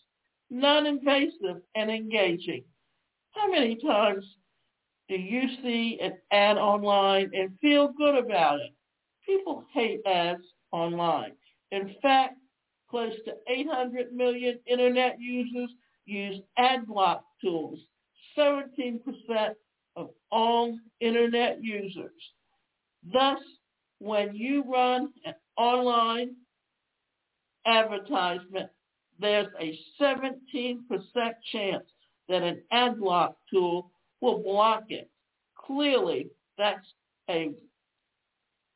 Non-invasive 0.50 1.62
and 1.76 1.92
engaging. 1.92 2.64
How 3.32 3.50
many 3.52 3.76
times 3.76 4.26
do 5.12 5.18
you 5.18 5.42
see 5.62 6.00
an 6.02 6.14
ad 6.32 6.58
online 6.58 7.32
and 7.34 7.52
feel 7.60 7.92
good 7.98 8.16
about 8.16 8.62
it? 8.62 8.74
People 9.26 9.66
hate 9.74 10.00
ads 10.06 10.46
online. 10.72 11.34
In 11.74 11.94
fact, 12.02 12.36
close 12.90 13.12
to 13.26 13.34
800 13.50 14.14
million 14.14 14.58
internet 14.66 15.18
users 15.20 15.70
use 16.06 16.40
ad 16.58 16.88
block 16.88 17.26
tools, 17.42 17.78
17% 18.40 19.02
of 19.98 20.12
all 20.32 20.78
internet 21.02 21.62
users. 21.62 22.12
Thus, 23.12 23.40
when 24.00 24.34
you 24.34 24.64
run 24.64 25.12
an 25.26 25.34
online 25.58 26.36
advertisement, 27.66 28.70
there's 29.20 29.48
a 29.60 29.78
17% 30.02 30.78
chance 31.52 31.84
that 32.30 32.44
an 32.44 32.62
ad 32.72 32.98
block 32.98 33.36
tool 33.54 33.92
will 34.22 34.40
block 34.40 34.86
it. 34.90 35.10
Clearly, 35.56 36.28
that's 36.58 36.86
a, 37.30 37.52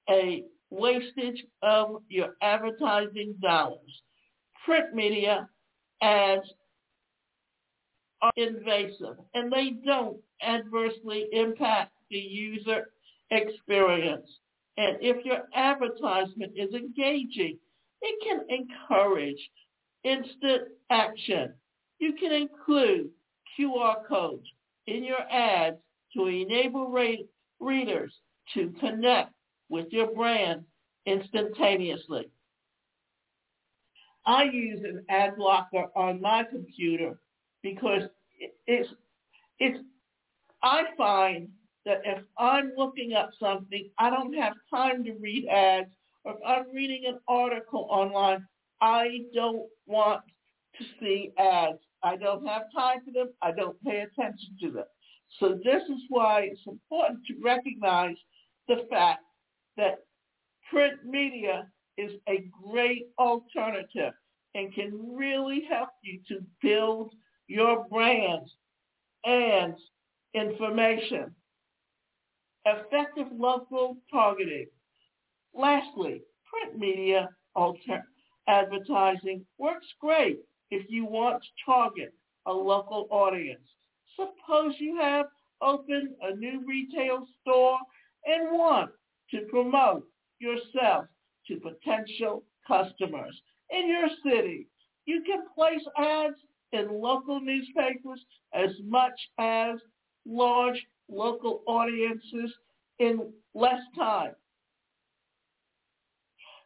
a 0.09 0.43
wastage 0.69 1.45
of 1.61 2.01
your 2.09 2.35
advertising 2.41 3.35
dollars. 3.41 4.01
Print 4.65 4.93
media 4.93 5.47
ads 6.01 6.47
are 8.21 8.31
invasive 8.35 9.17
and 9.33 9.51
they 9.51 9.71
don't 9.85 10.17
adversely 10.41 11.25
impact 11.31 11.91
the 12.09 12.17
user 12.17 12.87
experience. 13.31 14.29
And 14.77 14.97
if 14.99 15.23
your 15.25 15.43
advertisement 15.55 16.53
is 16.55 16.73
engaging, 16.73 17.57
it 18.01 18.23
can 18.23 18.41
encourage 18.49 19.39
instant 20.03 20.69
action. 20.89 21.53
You 21.99 22.13
can 22.13 22.31
include 22.33 23.09
QR 23.57 24.05
codes 24.07 24.47
in 24.87 25.03
your 25.03 25.21
ads 25.31 25.77
to 26.13 26.27
enable 26.27 26.87
readers 27.59 28.13
to 28.53 28.73
connect 28.79 29.33
with 29.69 29.87
your 29.91 30.13
brand 30.13 30.63
instantaneously. 31.05 32.29
I 34.25 34.43
use 34.43 34.83
an 34.83 35.03
ad 35.09 35.35
blocker 35.37 35.85
on 35.95 36.21
my 36.21 36.43
computer 36.43 37.19
because 37.61 38.03
it's, 38.67 38.89
it's, 39.59 39.79
I 40.63 40.83
find 40.97 41.49
that 41.85 42.01
if 42.03 42.23
I'm 42.37 42.71
looking 42.75 43.13
up 43.13 43.29
something, 43.39 43.89
I 43.99 44.09
don't 44.09 44.33
have 44.33 44.53
time 44.73 45.03
to 45.03 45.13
read 45.13 45.47
ads, 45.47 45.91
or 46.23 46.33
if 46.33 46.39
I'm 46.45 46.73
reading 46.73 47.03
an 47.07 47.19
article 47.27 47.87
online, 47.89 48.45
I 48.81 49.21
don't 49.33 49.67
want 49.85 50.21
to 50.79 50.85
see 50.99 51.31
ads. 51.37 51.79
I 52.05 52.17
don't 52.17 52.45
have 52.45 52.71
time 52.71 52.99
for 53.03 53.11
them. 53.11 53.33
I 53.41 53.51
don't 53.51 53.81
pay 53.83 54.01
attention 54.01 54.55
to 54.61 54.69
them. 54.69 54.85
So 55.39 55.59
this 55.63 55.81
is 55.89 56.03
why 56.09 56.41
it's 56.51 56.61
important 56.67 57.19
to 57.25 57.33
recognize 57.43 58.15
the 58.67 58.85
fact 58.91 59.23
that 59.75 60.05
print 60.69 61.03
media 61.03 61.67
is 61.97 62.11
a 62.29 62.47
great 62.63 63.07
alternative 63.17 64.13
and 64.53 64.73
can 64.73 65.15
really 65.15 65.63
help 65.67 65.89
you 66.03 66.19
to 66.27 66.45
build 66.61 67.11
your 67.47 67.87
brand 67.89 68.47
and 69.25 69.73
information. 70.35 71.33
Effective 72.65 73.27
local 73.31 73.97
targeting. 74.11 74.67
Lastly, 75.55 76.21
print 76.51 76.77
media 76.77 77.29
alter- 77.55 78.05
advertising 78.47 79.43
works 79.57 79.87
great 79.99 80.39
if 80.71 80.85
you 80.89 81.05
want 81.05 81.41
to 81.41 81.49
target 81.65 82.13
a 82.45 82.53
local 82.53 83.07
audience. 83.09 83.67
Suppose 84.15 84.75
you 84.79 84.97
have 84.97 85.27
opened 85.61 86.09
a 86.21 86.35
new 86.35 86.63
retail 86.65 87.25
store 87.41 87.77
and 88.25 88.57
want 88.57 88.91
to 89.31 89.41
promote 89.49 90.05
yourself 90.39 91.05
to 91.47 91.57
potential 91.57 92.43
customers 92.67 93.39
in 93.71 93.87
your 93.87 94.07
city. 94.23 94.67
You 95.05 95.23
can 95.25 95.43
place 95.55 95.81
ads 95.97 96.35
in 96.71 97.01
local 97.01 97.39
newspapers 97.39 98.23
as 98.53 98.71
much 98.83 99.19
as 99.39 99.75
large 100.25 100.81
local 101.09 101.61
audiences 101.67 102.51
in 102.99 103.31
less 103.53 103.81
time. 103.95 104.33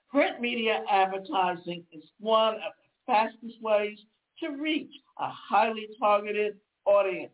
Print 0.10 0.41
media 0.41 0.84
advertising 0.89 1.84
is 1.91 2.03
one 2.20 2.56
of 2.56 2.74
fastest 3.10 3.56
ways 3.62 3.98
to 4.39 4.50
reach 4.51 4.92
a 5.18 5.30
highly 5.30 5.88
targeted 6.00 6.58
audience. 6.86 7.32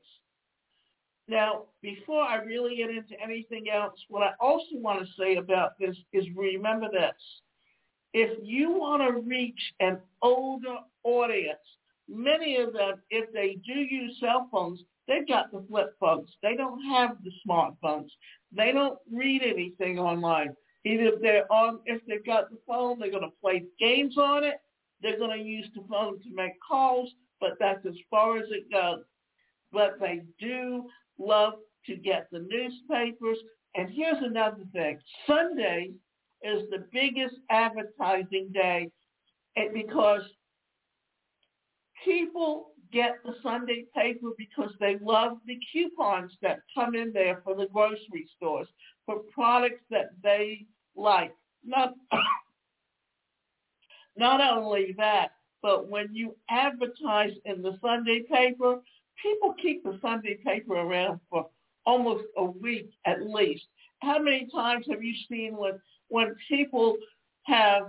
Now, 1.28 1.64
before 1.82 2.22
I 2.22 2.38
really 2.38 2.78
get 2.78 2.90
into 2.90 3.20
anything 3.22 3.66
else, 3.70 4.00
what 4.10 4.24
I 4.24 4.32
also 4.40 4.76
want 4.76 5.00
to 5.00 5.14
say 5.20 5.36
about 5.36 5.72
this 5.80 5.96
is 6.14 6.26
remember 6.36 6.88
this. 6.92 7.16
If 8.14 8.40
you 8.42 8.72
want 8.72 9.02
to 9.02 9.22
reach 9.22 9.60
an 9.80 9.98
older 10.22 10.78
audience, 11.04 11.60
many 12.08 12.58
of 12.58 12.74
them, 12.74 13.02
if 13.10 13.34
they 13.34 13.58
do 13.66 13.74
use 13.74 14.18
cell 14.20 14.48
phones, 14.52 14.82
they've 15.08 15.28
got 15.28 15.52
the 15.52 15.66
flip 15.68 15.96
phones. 16.00 16.30
They 16.42 16.56
don't 16.56 16.82
have 16.84 17.18
the 17.24 17.32
smartphones. 17.46 18.10
They 18.56 18.72
don't 18.72 19.00
read 19.12 19.42
anything 19.44 20.00
online. 20.00 20.56
Either 20.86 21.08
if 21.08 21.22
they're 21.22 21.52
on, 21.52 21.80
if 21.86 22.02
they've 22.08 22.26
got 22.26 22.52
the 22.52 22.58
phone, 22.68 23.00
they're 23.00 23.12
going 23.12 23.24
to 23.24 23.42
play 23.42 23.66
games 23.80 24.18
on 24.18 24.44
it. 24.44 24.62
They're 25.06 25.20
going 25.20 25.38
to 25.38 25.46
use 25.46 25.70
the 25.76 25.84
phone 25.88 26.20
to 26.24 26.30
make 26.34 26.54
calls, 26.68 27.12
but 27.40 27.52
that's 27.60 27.86
as 27.86 27.94
far 28.10 28.40
as 28.40 28.46
it 28.50 28.72
goes. 28.72 29.04
But 29.72 30.00
they 30.00 30.22
do 30.40 30.86
love 31.20 31.54
to 31.86 31.96
get 31.96 32.28
the 32.32 32.40
newspapers. 32.40 33.38
And 33.76 33.88
here's 33.94 34.24
another 34.24 34.64
thing. 34.74 34.98
Sunday 35.28 35.92
is 36.42 36.64
the 36.72 36.88
biggest 36.92 37.36
advertising 37.52 38.50
day 38.52 38.90
because 39.76 40.24
people 42.04 42.72
get 42.92 43.18
the 43.24 43.36
Sunday 43.44 43.86
paper 43.96 44.30
because 44.40 44.72
they 44.80 44.98
love 45.04 45.38
the 45.46 45.60
coupons 45.72 46.32
that 46.42 46.62
come 46.74 46.96
in 46.96 47.14
there 47.14 47.42
for 47.44 47.56
the 47.56 47.68
grocery 47.72 48.28
stores 48.36 48.68
for 49.06 49.20
products 49.32 49.84
that 49.92 50.10
they 50.24 50.66
like. 50.96 51.32
Not, 51.64 51.94
not 54.18 54.42
only 54.42 54.94
that, 54.98 55.32
but 55.62 55.90
when 55.90 56.14
you 56.14 56.36
advertise 56.50 57.32
in 57.46 57.62
the 57.62 57.78
Sunday 57.82 58.24
paper, 58.32 58.80
people 59.22 59.54
keep 59.62 59.84
the 59.84 59.98
Sunday 60.02 60.36
paper 60.46 60.76
around 60.76 61.20
for 61.30 61.48
almost 61.86 62.26
a 62.38 62.46
week 62.46 62.90
at 63.06 63.28
least. 63.28 63.66
How 64.02 64.20
many 64.20 64.48
times 64.54 64.86
have 64.90 65.04
you 65.04 65.16
seen 65.30 65.56
when 65.56 65.80
when 66.10 66.36
people 66.48 66.98
have 67.44 67.84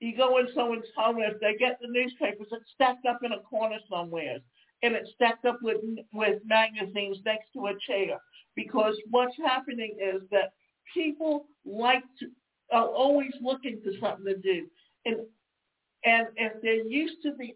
you 0.00 0.16
go 0.16 0.38
in 0.38 0.48
someone's 0.54 0.86
home 0.96 1.18
and 1.18 1.32
if 1.32 1.40
they 1.40 1.54
get 1.56 1.78
the 1.80 1.88
newspapers, 1.88 2.48
it's 2.50 2.70
stacked 2.74 3.06
up 3.06 3.20
in 3.22 3.32
a 3.32 3.40
corner 3.40 3.78
somewhere, 3.88 4.38
and 4.82 4.94
it's 4.94 5.10
stacked 5.14 5.44
up 5.44 5.58
with 5.62 5.76
with 6.12 6.40
magazines 6.44 7.18
next 7.24 7.52
to 7.52 7.66
a 7.66 7.74
chair. 7.86 8.18
Because 8.56 8.96
what's 9.10 9.36
happening 9.36 9.96
is 10.00 10.22
that 10.30 10.52
people 10.92 11.46
like 11.64 12.02
to 12.18 12.26
are 12.72 12.86
always 12.86 13.32
looking 13.42 13.80
for 13.84 13.92
something 14.00 14.24
to 14.24 14.36
do, 14.38 14.66
and 15.04 15.18
and 16.04 16.28
if 16.36 16.60
they're 16.62 16.86
used 16.86 17.22
to 17.22 17.32
the 17.38 17.54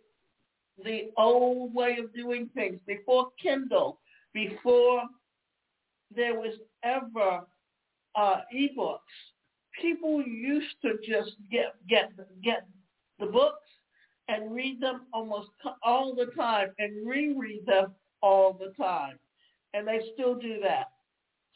the 0.84 1.10
old 1.16 1.72
way 1.72 1.98
of 2.02 2.12
doing 2.14 2.50
things 2.54 2.80
before 2.86 3.28
Kindle, 3.40 4.00
before 4.32 5.02
there 6.14 6.34
was 6.34 6.54
ever 6.82 7.42
uh, 8.16 8.40
ebooks. 8.54 8.98
People 9.80 10.22
used 10.22 10.76
to 10.82 10.94
just 11.06 11.32
get 11.50 11.74
get 11.88 12.10
get 12.42 12.66
the 13.18 13.26
books 13.26 13.68
and 14.28 14.54
read 14.54 14.80
them 14.80 15.02
almost 15.12 15.48
all 15.82 16.14
the 16.14 16.26
time 16.36 16.68
and 16.78 17.06
reread 17.06 17.66
them 17.66 17.94
all 18.22 18.52
the 18.52 18.72
time, 18.82 19.18
and 19.74 19.86
they 19.86 20.00
still 20.14 20.34
do 20.34 20.58
that. 20.62 20.90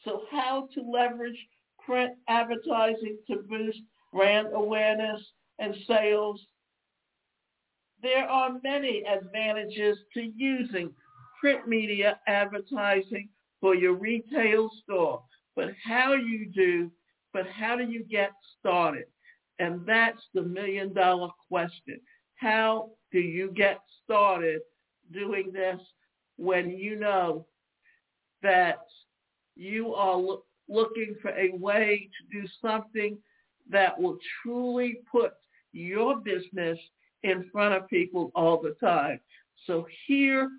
So, 0.03 0.23
how 0.31 0.69
to 0.73 0.81
leverage 0.81 1.37
print 1.85 2.13
advertising 2.27 3.17
to 3.27 3.37
boost 3.37 3.79
brand 4.13 4.49
awareness 4.53 5.21
and 5.59 5.75
sales 5.87 6.41
there 8.01 8.27
are 8.29 8.59
many 8.63 9.03
advantages 9.05 9.97
to 10.13 10.31
using 10.35 10.91
print 11.39 11.67
media 11.67 12.19
advertising 12.27 13.29
for 13.61 13.75
your 13.75 13.93
retail 13.93 14.69
store. 14.83 15.23
But 15.55 15.69
how 15.83 16.13
you 16.13 16.49
do, 16.53 16.91
but 17.33 17.47
how 17.47 17.75
do 17.75 17.83
you 17.83 18.03
get 18.03 18.31
started? 18.59 19.05
And 19.59 19.85
that's 19.85 20.21
the 20.33 20.41
million 20.41 20.93
dollar 20.93 21.29
question. 21.49 21.99
How 22.35 22.91
do 23.11 23.19
you 23.19 23.51
get 23.51 23.79
started 24.03 24.61
doing 25.11 25.51
this 25.51 25.79
when 26.37 26.69
you 26.69 26.95
know 26.97 27.45
that 28.41 28.79
you 29.55 29.93
are 29.93 30.15
lo- 30.15 30.43
looking 30.69 31.15
for 31.21 31.31
a 31.31 31.51
way 31.57 32.09
to 32.17 32.41
do 32.41 32.47
something 32.61 33.17
that 33.69 33.99
will 33.99 34.17
truly 34.41 34.99
put 35.11 35.33
your 35.73 36.17
business 36.19 36.79
in 37.23 37.49
front 37.51 37.73
of 37.73 37.89
people 37.89 38.31
all 38.35 38.61
the 38.61 38.75
time. 38.79 39.19
So 39.65 39.85
here 40.07 40.49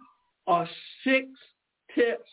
are 0.46 0.68
six 1.04 1.26
tips 1.94 2.28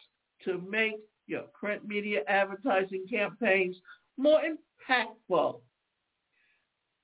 to 0.45 0.61
make 0.69 0.95
your 1.27 1.43
print 1.59 1.85
media 1.85 2.21
advertising 2.27 3.05
campaigns 3.09 3.75
more 4.17 4.39
impactful. 4.41 5.59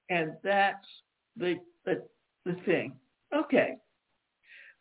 And 0.10 0.34
that's 0.44 0.86
the, 1.38 1.56
the, 1.86 2.04
the 2.46 2.56
thing. 2.66 2.94
Okay. 3.34 3.76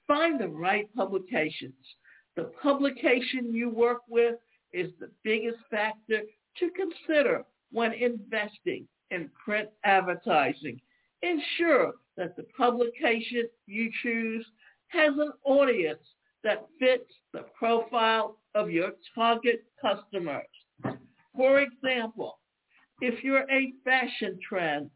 Find 0.07 0.40
the 0.40 0.48
right 0.48 0.92
publications. 0.94 1.74
The 2.37 2.50
publication 2.62 3.52
you 3.52 3.70
work 3.70 4.00
with 4.09 4.37
is 4.72 4.90
the 4.98 5.11
biggest 5.22 5.59
factor 5.70 6.22
to 6.59 6.70
consider 6.70 7.44
when 7.70 7.92
investing 7.92 8.87
in 9.11 9.31
print 9.44 9.68
advertising. 9.85 10.81
Ensure 11.23 11.93
that 12.17 12.37
the 12.37 12.45
publication 12.57 13.49
you 13.67 13.91
choose 14.03 14.45
has 14.89 15.13
an 15.19 15.33
audience 15.45 16.03
that 16.45 16.67
fits 16.79 17.11
the 17.33 17.45
profile 17.59 18.39
of 18.55 18.71
your 18.71 18.93
target 19.15 19.65
customers. 19.81 20.47
For 21.35 21.61
example, 21.61 22.39
if 23.01 23.23
you're 23.25 23.51
a 23.51 23.73
fashion 23.85 24.39
trend 24.47 24.91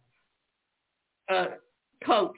uh, 1.28 1.46
coach 2.04 2.36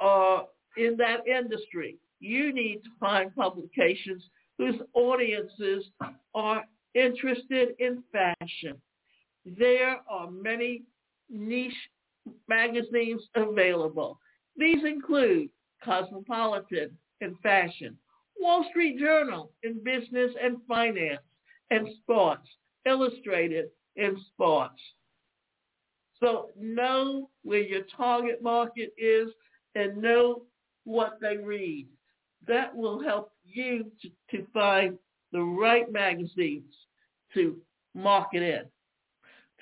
or 0.00 0.48
in 0.76 0.96
that 0.96 1.26
industry, 1.26 1.96
you 2.20 2.52
need 2.52 2.82
to 2.84 2.90
find 2.98 3.34
publications 3.34 4.22
whose 4.58 4.76
audiences 4.94 5.84
are 6.34 6.64
interested 6.94 7.74
in 7.78 8.02
fashion. 8.12 8.80
There 9.44 10.00
are 10.08 10.30
many 10.30 10.82
niche 11.28 11.72
magazines 12.48 13.22
available. 13.34 14.18
These 14.56 14.84
include 14.84 15.50
Cosmopolitan 15.82 16.96
in 17.20 17.34
fashion, 17.42 17.96
Wall 18.38 18.64
Street 18.70 18.98
Journal 18.98 19.52
in 19.62 19.82
business 19.82 20.32
and 20.42 20.58
finance, 20.68 21.22
and 21.70 21.88
sports, 22.02 22.48
Illustrated 22.86 23.70
in 23.96 24.20
sports. 24.32 24.78
So 26.20 26.50
know 26.58 27.30
where 27.42 27.60
your 27.60 27.84
target 27.96 28.42
market 28.42 28.92
is 28.98 29.28
and 29.74 29.96
know 30.02 30.42
what 30.84 31.18
they 31.20 31.38
read. 31.38 31.86
That 32.46 32.76
will 32.76 33.02
help 33.02 33.32
you 33.44 33.90
to, 34.02 34.36
to 34.36 34.46
find 34.52 34.98
the 35.32 35.40
right 35.40 35.90
magazines 35.90 36.74
to 37.32 37.56
market 37.94 38.42
in. 38.42 38.62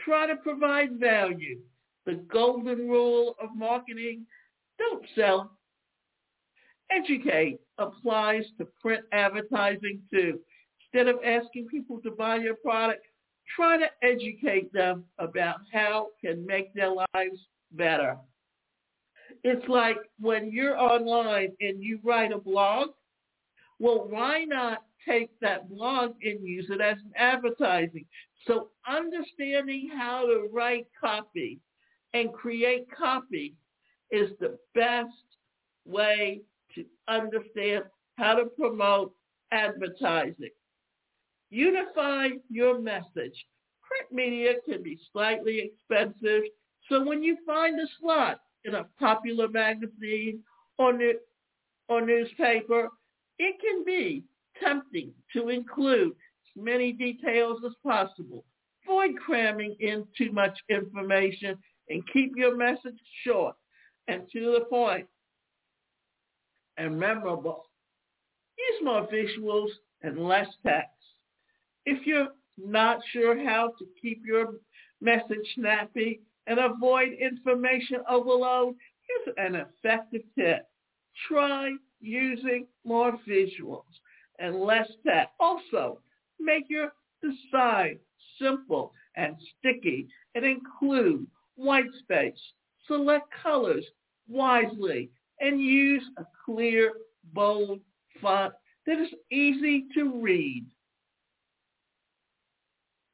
Try 0.04 0.26
to 0.26 0.36
provide 0.36 0.98
value. 0.98 1.60
The 2.06 2.14
golden 2.14 2.88
rule 2.88 3.36
of 3.40 3.50
marketing, 3.54 4.26
don't 4.78 5.04
sell. 5.14 5.58
Educate 6.90 7.60
applies 7.78 8.44
to 8.58 8.66
print 8.80 9.04
advertising 9.12 10.02
too. 10.10 10.40
Instead 10.92 11.08
of 11.08 11.20
asking 11.24 11.68
people 11.68 12.00
to 12.02 12.10
buy 12.10 12.36
your 12.36 12.56
product, 12.56 13.06
try 13.54 13.78
to 13.78 13.86
educate 14.02 14.72
them 14.72 15.04
about 15.18 15.56
how 15.72 16.08
it 16.22 16.26
can 16.26 16.46
make 16.46 16.74
their 16.74 16.90
lives 16.90 17.38
better. 17.72 18.16
It's 19.44 19.66
like 19.68 19.96
when 20.20 20.52
you're 20.52 20.78
online 20.78 21.52
and 21.60 21.82
you 21.82 21.98
write 22.04 22.32
a 22.32 22.38
blog, 22.38 22.90
well, 23.78 24.06
why 24.08 24.44
not 24.44 24.84
take 25.08 25.30
that 25.40 25.68
blog 25.68 26.14
and 26.22 26.46
use 26.46 26.66
it 26.68 26.80
as 26.80 26.98
an 26.98 27.12
advertising? 27.16 28.04
So 28.46 28.68
understanding 28.86 29.90
how 29.96 30.26
to 30.26 30.48
write 30.52 30.86
copy 31.00 31.58
and 32.14 32.32
create 32.32 32.86
copy 32.90 33.54
is 34.10 34.30
the 34.40 34.58
best 34.74 35.08
way 35.86 36.42
to 36.74 36.84
understand 37.08 37.84
how 38.16 38.34
to 38.34 38.46
promote 38.46 39.12
advertising. 39.52 40.50
Unify 41.50 42.28
your 42.48 42.80
message. 42.80 43.46
Print 43.82 44.10
media 44.10 44.54
can 44.66 44.82
be 44.82 44.98
slightly 45.12 45.60
expensive, 45.60 46.42
so 46.88 47.04
when 47.04 47.22
you 47.22 47.36
find 47.46 47.78
a 47.78 47.86
slot 48.00 48.40
in 48.64 48.74
a 48.74 48.86
popular 48.98 49.48
magazine 49.48 50.42
or, 50.78 50.92
new, 50.92 51.18
or 51.88 52.00
newspaper, 52.00 52.88
it 53.38 53.56
can 53.60 53.84
be 53.84 54.24
tempting 54.62 55.12
to 55.32 55.48
include 55.48 56.12
as 56.12 56.62
many 56.62 56.92
details 56.92 57.58
as 57.66 57.72
possible. 57.82 58.44
Avoid 58.84 59.16
cramming 59.24 59.76
in 59.80 60.06
too 60.16 60.32
much 60.32 60.58
information 60.68 61.58
and 61.92 62.02
keep 62.12 62.32
your 62.36 62.56
message 62.56 62.98
short 63.24 63.54
and 64.08 64.22
to 64.32 64.52
the 64.58 64.64
point 64.64 65.06
and 66.78 66.98
memorable. 66.98 67.66
Use 68.58 68.84
more 68.84 69.06
visuals 69.12 69.68
and 70.02 70.18
less 70.18 70.48
text. 70.66 70.88
If 71.84 72.06
you're 72.06 72.28
not 72.56 73.00
sure 73.12 73.44
how 73.44 73.72
to 73.78 73.86
keep 74.00 74.22
your 74.24 74.54
message 75.00 75.46
snappy 75.54 76.20
and 76.46 76.58
avoid 76.58 77.12
information 77.12 77.98
overload, 78.08 78.74
here's 79.06 79.36
an 79.36 79.56
effective 79.56 80.22
tip. 80.38 80.66
Try 81.28 81.72
using 82.00 82.66
more 82.84 83.18
visuals 83.28 83.84
and 84.38 84.56
less 84.56 84.88
text. 85.06 85.32
Also, 85.38 86.00
make 86.40 86.64
your 86.68 86.92
design 87.22 87.98
simple 88.40 88.92
and 89.16 89.36
sticky 89.58 90.08
and 90.34 90.44
include 90.44 91.26
white 91.62 91.92
space. 92.00 92.40
Select 92.86 93.26
colors 93.42 93.84
wisely 94.28 95.10
and 95.40 95.60
use 95.60 96.04
a 96.18 96.24
clear, 96.44 96.92
bold 97.32 97.80
font 98.20 98.52
that 98.86 98.98
is 98.98 99.08
easy 99.30 99.86
to 99.94 100.20
read 100.20 100.66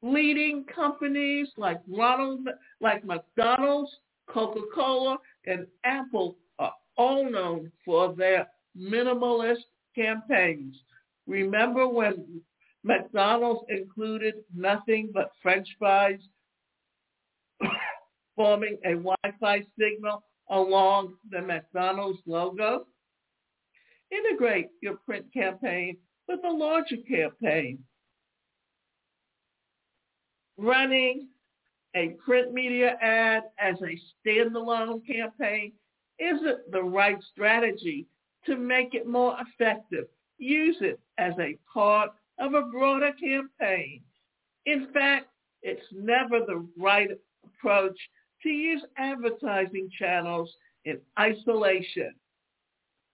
leading 0.01 0.65
companies 0.73 1.47
like 1.57 1.79
Ronald, 1.87 2.47
like 2.79 3.03
McDonald's, 3.05 3.91
Coca-Cola, 4.27 5.17
and 5.45 5.67
Apple 5.83 6.37
are 6.57 6.73
all 6.97 7.29
known 7.29 7.71
for 7.83 8.13
their 8.15 8.47
minimalist 8.77 9.65
campaigns. 9.95 10.75
Remember 11.27 11.87
when 11.87 12.41
McDonald's 12.83 13.65
included 13.69 14.35
nothing 14.55 15.09
but 15.13 15.31
French 15.41 15.67
fries 15.77 16.19
forming 18.39 18.77
a 18.85 18.93
Wi-Fi 18.93 19.63
signal 19.77 20.23
along 20.49 21.15
the 21.29 21.41
McDonald's 21.41 22.19
logo? 22.25 22.85
Integrate 24.11 24.69
your 24.81 24.95
print 25.05 25.25
campaign 25.33 25.97
with 26.29 26.39
a 26.45 26.49
larger 26.49 26.95
campaign 27.07 27.79
running 30.59 31.27
a 31.95 32.09
print 32.23 32.53
media 32.53 32.95
ad 33.01 33.43
as 33.59 33.75
a 33.81 33.99
standalone 34.27 35.01
campaign 35.07 35.71
isn't 36.19 36.71
the 36.71 36.83
right 36.83 37.17
strategy 37.31 38.05
to 38.45 38.57
make 38.57 38.93
it 38.93 39.07
more 39.07 39.37
effective. 39.39 40.05
Use 40.37 40.77
it 40.81 40.99
as 41.17 41.33
a 41.39 41.57
part 41.73 42.11
of 42.39 42.53
a 42.53 42.63
broader 42.63 43.11
campaign. 43.13 44.01
In 44.65 44.87
fact, 44.93 45.27
it's 45.61 45.85
never 45.91 46.45
the 46.45 46.67
right 46.77 47.09
approach 47.45 47.97
to 48.43 48.49
use 48.49 48.83
advertising 48.97 49.89
channels 49.97 50.49
in 50.85 50.99
isolation. 51.19 52.13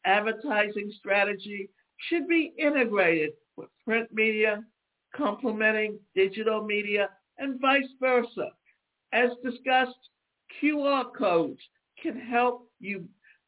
Advertising 0.05 0.91
strategy 0.97 1.69
should 2.09 2.27
be 2.27 2.53
integrated 2.57 3.31
with 3.57 3.69
print 3.83 4.07
media, 4.13 4.63
complementing 5.15 5.97
digital 6.13 6.63
media 6.63 7.09
and 7.38 7.59
vice 7.59 7.88
versa. 7.99 8.49
As 9.13 9.29
discussed, 9.43 10.09
QR 10.61 11.05
codes 11.17 11.59
can 12.01 12.19
help 12.19 12.69
you 12.79 13.05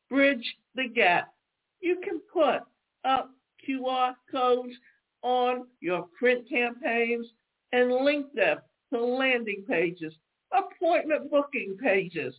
bridge 0.10 0.56
the 0.76 0.88
gap. 0.88 1.34
You 1.82 2.00
can 2.04 2.22
put 2.32 2.62
up 3.06 3.32
QR 3.68 4.13
codes 4.32 4.74
on 5.22 5.68
your 5.80 6.08
print 6.18 6.48
campaigns 6.50 7.28
and 7.72 7.92
link 7.92 8.28
them 8.34 8.58
to 8.94 9.04
landing 9.04 9.66
pages, 9.68 10.13
appointment 10.52 11.30
booking 11.30 11.78
pages, 11.82 12.34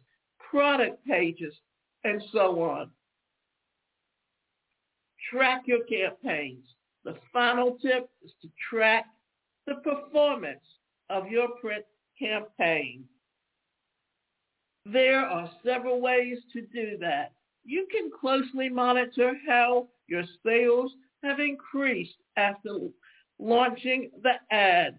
product 0.51 1.05
pages, 1.07 1.55
and 2.05 2.23
so 2.33 2.62
on. 2.62 2.90
Track 5.31 5.62
your 5.66 5.85
campaigns. 5.85 6.64
The 7.05 7.16
final 7.33 7.79
tip 7.83 8.09
is 8.25 8.33
to 8.42 8.49
track 8.71 9.07
the 9.66 9.77
performance 9.77 10.64
of 11.11 11.29
your 11.29 11.49
print 11.61 11.85
campaign. 12.18 13.05
There 14.85 15.21
are 15.21 15.51
several 15.64 16.01
ways 16.01 16.38
to 16.55 16.62
do 16.62 16.97
that. 17.01 17.33
You 17.64 17.87
can 17.90 18.11
closely 18.18 18.71
monitor 18.71 19.35
how 19.47 19.88
your 20.07 20.25
sales 20.44 20.92
have 21.23 21.40
increased 21.40 22.16
after 22.37 22.79
launching 23.38 24.11
the 24.23 24.35
ad. 24.51 24.99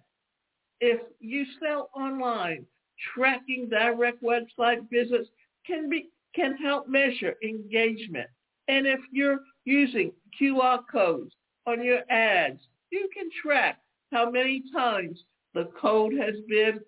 If 0.79 1.01
you 1.19 1.45
sell 1.59 1.89
online, 1.95 2.65
tracking 3.13 3.69
direct 3.69 4.21
website 4.23 4.89
visits 4.89 5.29
can 5.65 5.89
be 5.89 6.09
can 6.35 6.55
help 6.57 6.87
measure 6.87 7.35
engagement. 7.43 8.27
And 8.67 8.85
if 8.85 8.99
you're 9.11 9.39
using 9.65 10.11
QR 10.39 10.79
codes 10.91 11.33
on 11.65 11.83
your 11.83 12.01
ads, 12.09 12.59
you 12.91 13.09
can 13.13 13.29
track 13.41 13.79
how 14.11 14.29
many 14.29 14.63
times 14.71 15.23
the 15.53 15.69
code 15.79 16.13
has 16.13 16.35
been 16.47 16.79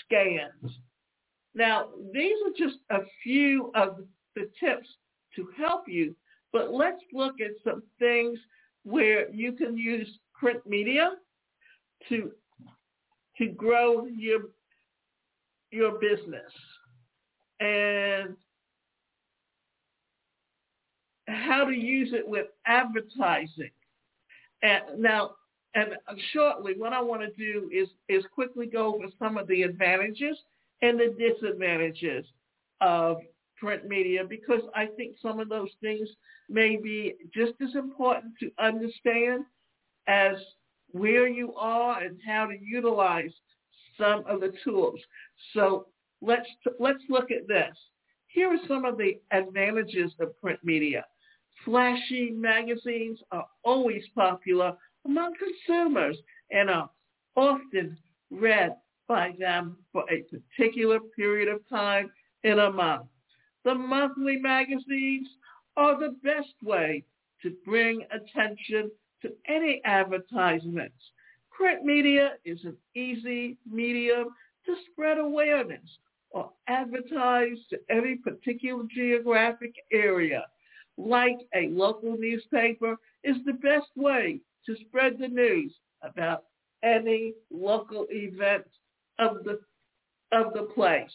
scanned. 0.00 0.70
Now, 1.54 1.88
these 2.12 2.36
are 2.46 2.52
just 2.56 2.78
a 2.90 3.00
few 3.22 3.70
of 3.74 4.04
the 4.34 4.48
tips 4.60 4.88
to 5.36 5.48
help 5.56 5.88
you, 5.88 6.14
but 6.52 6.72
let's 6.72 7.02
look 7.12 7.40
at 7.40 7.52
some 7.64 7.82
things 7.98 8.38
where 8.84 9.30
you 9.30 9.52
can 9.52 9.76
use 9.76 10.08
print 10.34 10.60
media 10.66 11.12
to 12.08 12.32
to 13.38 13.46
grow 13.48 14.06
your 14.06 14.40
your 15.72 15.92
business 15.92 16.52
and 17.60 18.36
how 21.28 21.64
to 21.64 21.74
use 21.74 22.12
it 22.12 22.26
with 22.26 22.46
advertising. 22.66 23.70
And 24.62 24.82
now 24.98 25.32
and 25.74 25.94
shortly, 26.32 26.74
what 26.76 26.92
I 26.92 27.00
want 27.00 27.22
to 27.22 27.30
do 27.30 27.70
is, 27.72 27.88
is 28.08 28.24
quickly 28.34 28.66
go 28.66 28.94
over 28.94 29.06
some 29.18 29.38
of 29.38 29.48
the 29.48 29.62
advantages 29.62 30.36
and 30.82 31.00
the 31.00 31.14
disadvantages 31.18 32.26
of 32.80 33.18
print 33.56 33.86
media 33.86 34.22
because 34.28 34.60
I 34.74 34.86
think 34.86 35.16
some 35.22 35.40
of 35.40 35.48
those 35.48 35.70
things 35.80 36.08
may 36.50 36.76
be 36.76 37.14
just 37.34 37.52
as 37.62 37.74
important 37.74 38.34
to 38.40 38.50
understand 38.58 39.44
as 40.08 40.34
where 40.90 41.26
you 41.26 41.54
are 41.54 42.02
and 42.02 42.18
how 42.26 42.46
to 42.46 42.56
utilize 42.60 43.32
some 44.02 44.24
of 44.26 44.40
the 44.40 44.52
tools. 44.64 45.00
So 45.54 45.86
let's 46.20 46.48
let's 46.78 47.02
look 47.08 47.30
at 47.30 47.48
this. 47.48 47.76
Here 48.26 48.48
are 48.48 48.66
some 48.66 48.84
of 48.84 48.96
the 48.96 49.20
advantages 49.30 50.12
of 50.20 50.38
print 50.40 50.60
media. 50.62 51.04
Flashy 51.64 52.30
magazines 52.30 53.20
are 53.30 53.46
always 53.64 54.02
popular 54.14 54.74
among 55.04 55.34
consumers 55.34 56.16
and 56.50 56.70
are 56.70 56.90
often 57.36 57.96
read 58.30 58.74
by 59.06 59.32
them 59.38 59.76
for 59.92 60.04
a 60.10 60.24
particular 60.56 60.98
period 61.14 61.48
of 61.48 61.68
time 61.68 62.10
in 62.44 62.58
a 62.58 62.72
month. 62.72 63.06
The 63.64 63.74
monthly 63.74 64.36
magazines 64.36 65.28
are 65.76 65.98
the 65.98 66.16
best 66.24 66.54
way 66.62 67.04
to 67.42 67.54
bring 67.64 68.02
attention 68.10 68.90
to 69.22 69.30
any 69.48 69.80
advertisements. 69.84 70.96
Print 71.56 71.84
media 71.84 72.32
is 72.44 72.64
an 72.64 72.76
easy 72.94 73.58
medium 73.70 74.28
to 74.66 74.74
spread 74.90 75.18
awareness 75.18 75.98
or 76.30 76.50
advertise 76.66 77.58
to 77.70 77.78
any 77.90 78.16
particular 78.16 78.84
geographic 78.94 79.74
area. 79.92 80.46
Like 80.96 81.38
a 81.54 81.68
local 81.68 82.16
newspaper 82.18 82.96
is 83.24 83.36
the 83.44 83.54
best 83.54 83.90
way 83.96 84.40
to 84.66 84.76
spread 84.86 85.18
the 85.18 85.28
news 85.28 85.74
about 86.02 86.44
any 86.82 87.34
local 87.50 88.06
event 88.10 88.66
of 89.18 89.44
the 89.44 89.60
of 90.32 90.54
the 90.54 90.68
place. 90.74 91.12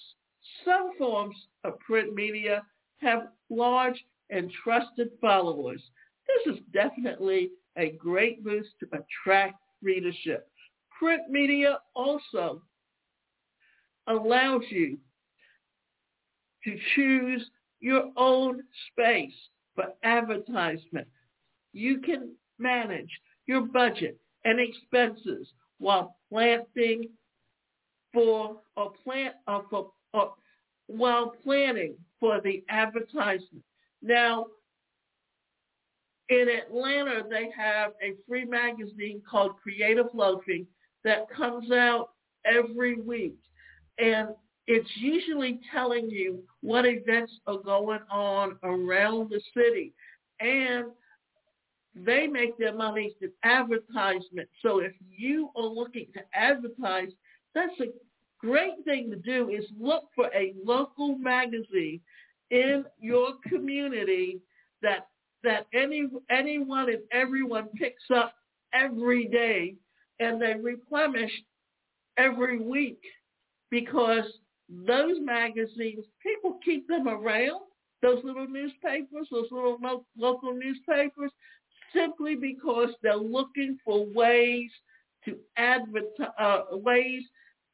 Some 0.64 0.92
forms 0.98 1.36
of 1.64 1.80
print 1.80 2.14
media 2.14 2.64
have 2.98 3.30
large 3.50 4.06
and 4.30 4.52
trusted 4.64 5.10
followers. 5.20 5.82
This 6.28 6.56
is 6.56 6.62
definitely 6.74 7.52
a 7.78 7.92
great 7.92 8.44
boost 8.44 8.70
to 8.80 8.88
attract 8.88 9.60
readership. 9.82 10.50
Print 10.98 11.24
media 11.30 11.80
also 11.96 12.62
allows 14.08 14.64
you 14.70 14.98
to 16.64 16.78
choose 16.96 17.50
your 17.80 18.12
own 18.18 18.62
space 18.92 19.34
for 19.76 19.86
advertisement. 20.04 21.08
You 21.74 22.00
can 22.00 22.32
manage 22.58 23.12
your 23.46 23.62
budget 23.62 24.20
and 24.46 24.60
expenses 24.60 25.48
while 25.78 26.16
planting 26.30 27.10
for 28.14 28.58
or 28.76 28.92
plant 29.04 29.36
for 29.70 29.92
or, 30.14 30.34
while 30.88 31.34
planning 31.44 31.96
for 32.20 32.42
the 32.42 32.64
advertisement. 32.70 33.64
Now, 34.02 34.48
in 36.30 36.48
Atlanta, 36.50 37.24
they 37.30 37.50
have 37.58 37.92
a 38.02 38.14
free 38.28 38.46
magazine 38.46 39.22
called 39.30 39.58
Creative 39.62 40.08
Loafing 40.14 40.68
that 41.04 41.30
comes 41.30 41.72
out 41.72 42.10
every 42.46 43.00
week. 43.00 43.38
And 43.98 44.30
it's 44.68 44.90
usually 44.98 45.60
telling 45.74 46.10
you 46.10 46.44
what 46.62 46.86
events 46.86 47.32
are 47.48 47.60
going 47.60 48.02
on 48.12 48.58
around 48.64 49.30
the 49.30 49.42
city. 49.56 49.94
And 50.40 50.88
they 51.96 52.28
make 52.28 52.58
their 52.58 52.76
money 52.76 53.16
through 53.18 53.32
advertisement. 53.44 54.50
So 54.62 54.80
if 54.80 54.92
you 55.10 55.50
are 55.56 55.66
looking 55.66 56.08
to 56.14 56.22
advertise, 56.34 57.10
that's 57.56 57.80
a 57.80 57.92
great 58.40 58.84
thing 58.84 59.10
to 59.10 59.16
do 59.16 59.50
is 59.50 59.66
look 59.80 60.04
for 60.14 60.28
a 60.36 60.54
local 60.64 61.18
magazine 61.18 62.02
in 62.52 62.86
your 63.00 63.34
community 63.48 64.42
that 64.82 65.08
that 65.44 65.68
any 65.74 66.08
anyone 66.30 66.90
and 66.90 67.02
everyone 67.12 67.68
picks 67.76 68.04
up 68.14 68.34
every 68.74 69.28
day 69.28 69.76
and 70.20 70.42
they 70.42 70.56
replenish 70.62 71.32
every 72.18 72.60
week 72.60 73.02
because 73.70 74.24
those 74.70 75.18
magazines 75.22 76.06
people 76.22 76.60
keep 76.64 76.88
them 76.88 77.08
around 77.08 77.62
those 78.02 78.24
little 78.24 78.48
newspapers 78.48 79.28
those 79.32 79.48
little 79.52 79.78
lo- 79.82 80.06
local 80.18 80.54
newspapers 80.54 81.32
simply 81.94 82.36
because 82.36 82.90
they're 83.02 83.16
looking 83.16 83.78
for 83.86 84.06
ways 84.14 84.70
to 85.24 85.38
advertise 85.58 86.28
uh, 86.40 86.62
ways 86.72 87.24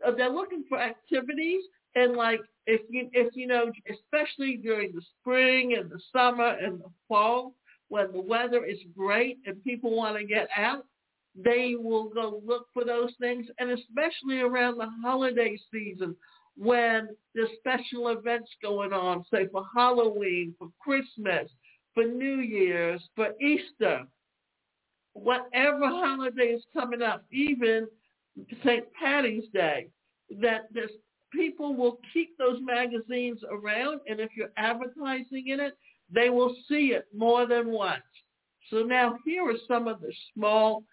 uh, 0.06 0.12
they're 0.12 0.30
looking 0.30 0.64
for 0.70 0.80
activities 0.80 1.62
and 1.96 2.14
like 2.14 2.40
if 2.66 2.82
you 2.90 3.10
if 3.14 3.36
you 3.36 3.48
know 3.48 3.72
especially 3.92 4.58
during 4.58 4.94
the 4.94 5.02
spring 5.20 5.76
and 5.78 5.90
the 5.90 6.00
summer 6.12 6.58
and 6.62 6.80
the 6.80 6.90
fall 7.08 7.54
when 7.90 8.12
the 8.12 8.22
weather 8.22 8.66
is 8.66 8.80
great 8.98 9.38
and 9.46 9.64
people 9.64 9.96
want 9.96 10.18
to 10.18 10.26
get 10.26 10.48
out 10.56 10.86
they 11.36 11.76
will 11.78 12.10
go 12.10 12.42
look 12.46 12.68
for 12.74 12.86
those 12.86 13.12
things 13.20 13.48
and 13.60 13.72
especially 13.72 14.40
around 14.40 14.78
the 14.78 14.90
holiday 15.04 15.58
season 15.72 16.16
when 16.56 17.10
there's 17.34 17.50
special 17.58 18.10
events 18.10 18.50
going 18.62 18.94
on 18.94 19.26
say 19.32 19.48
for 19.52 19.66
halloween 19.76 20.54
for 20.58 20.70
christmas 20.80 21.50
for 21.94 22.04
new 22.06 22.38
year's 22.38 23.02
for 23.16 23.30
easter. 23.40 24.04
Whatever 25.14 25.88
holiday 25.88 26.54
is 26.54 26.64
coming 26.74 27.04
up 27.04 27.24
even 27.32 27.88
st 28.64 28.86
patty's 29.00 29.44
day 29.54 29.88
that 30.42 30.74
this 30.74 30.90
people 31.34 31.76
will 31.76 32.00
keep 32.14 32.38
those 32.38 32.60
magazines 32.62 33.40
around 33.50 34.00
and 34.08 34.20
if 34.20 34.30
you're 34.36 34.52
advertising 34.58 35.48
in 35.48 35.60
it, 35.60 35.78
they 36.12 36.30
will 36.30 36.56
see 36.68 36.94
it 36.94 37.08
more 37.16 37.46
than 37.46 37.70
once. 37.70 38.04
So 38.70 38.84
now 38.84 39.18
here 39.26 39.50
are 39.50 39.58
some 39.68 39.88
of 39.88 40.02
the 40.02 40.14
small 40.34 40.84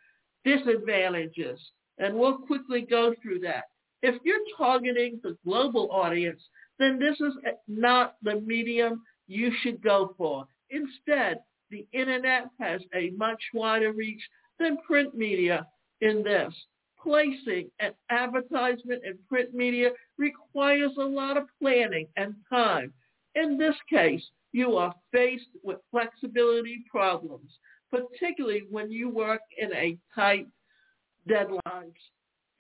disadvantages 0.45 1.61
and 1.99 2.15
we'll 2.15 2.39
quickly 2.39 2.81
go 2.83 3.15
through 3.23 3.41
that. 3.41 3.65
If 4.03 4.17
you're 4.25 4.39
targeting 4.57 5.21
the 5.23 5.37
global 5.45 5.91
audience, 5.91 6.41
then 6.79 6.99
this 6.99 7.21
is 7.21 7.35
not 7.69 8.17
the 8.23 8.41
medium 8.41 9.03
you 9.27 9.53
should 9.63 9.83
go 9.83 10.15
for. 10.17 10.47
Instead, 10.71 11.41
the 11.71 11.87
internet 11.93 12.47
has 12.59 12.81
a 12.95 13.11
much 13.11 13.43
wider 13.53 13.93
reach 13.93 14.23
than 14.59 14.79
print 14.87 15.15
media 15.15 15.67
in 16.01 16.23
this 16.23 16.55
placing 17.03 17.71
an 17.81 17.93
advertisement 18.11 19.03
in 19.05 19.19
print 19.29 19.55
media 19.55 19.91
requires 20.19 20.93
a 20.99 21.05
lot 21.05 21.37
of 21.37 21.45
planning 21.61 22.07
and 22.17 22.35
time. 22.49 22.93
In 23.35 23.57
this 23.57 23.77
case, 23.89 24.23
you 24.53 24.77
are 24.77 24.95
faced 25.13 25.49
with 25.63 25.79
flexibility 25.91 26.85
problems, 26.91 27.51
particularly 27.91 28.65
when 28.71 28.91
you 28.91 29.09
work 29.09 29.41
in 29.59 29.73
a 29.73 29.97
tight 30.15 30.47
deadlines. 31.29 31.93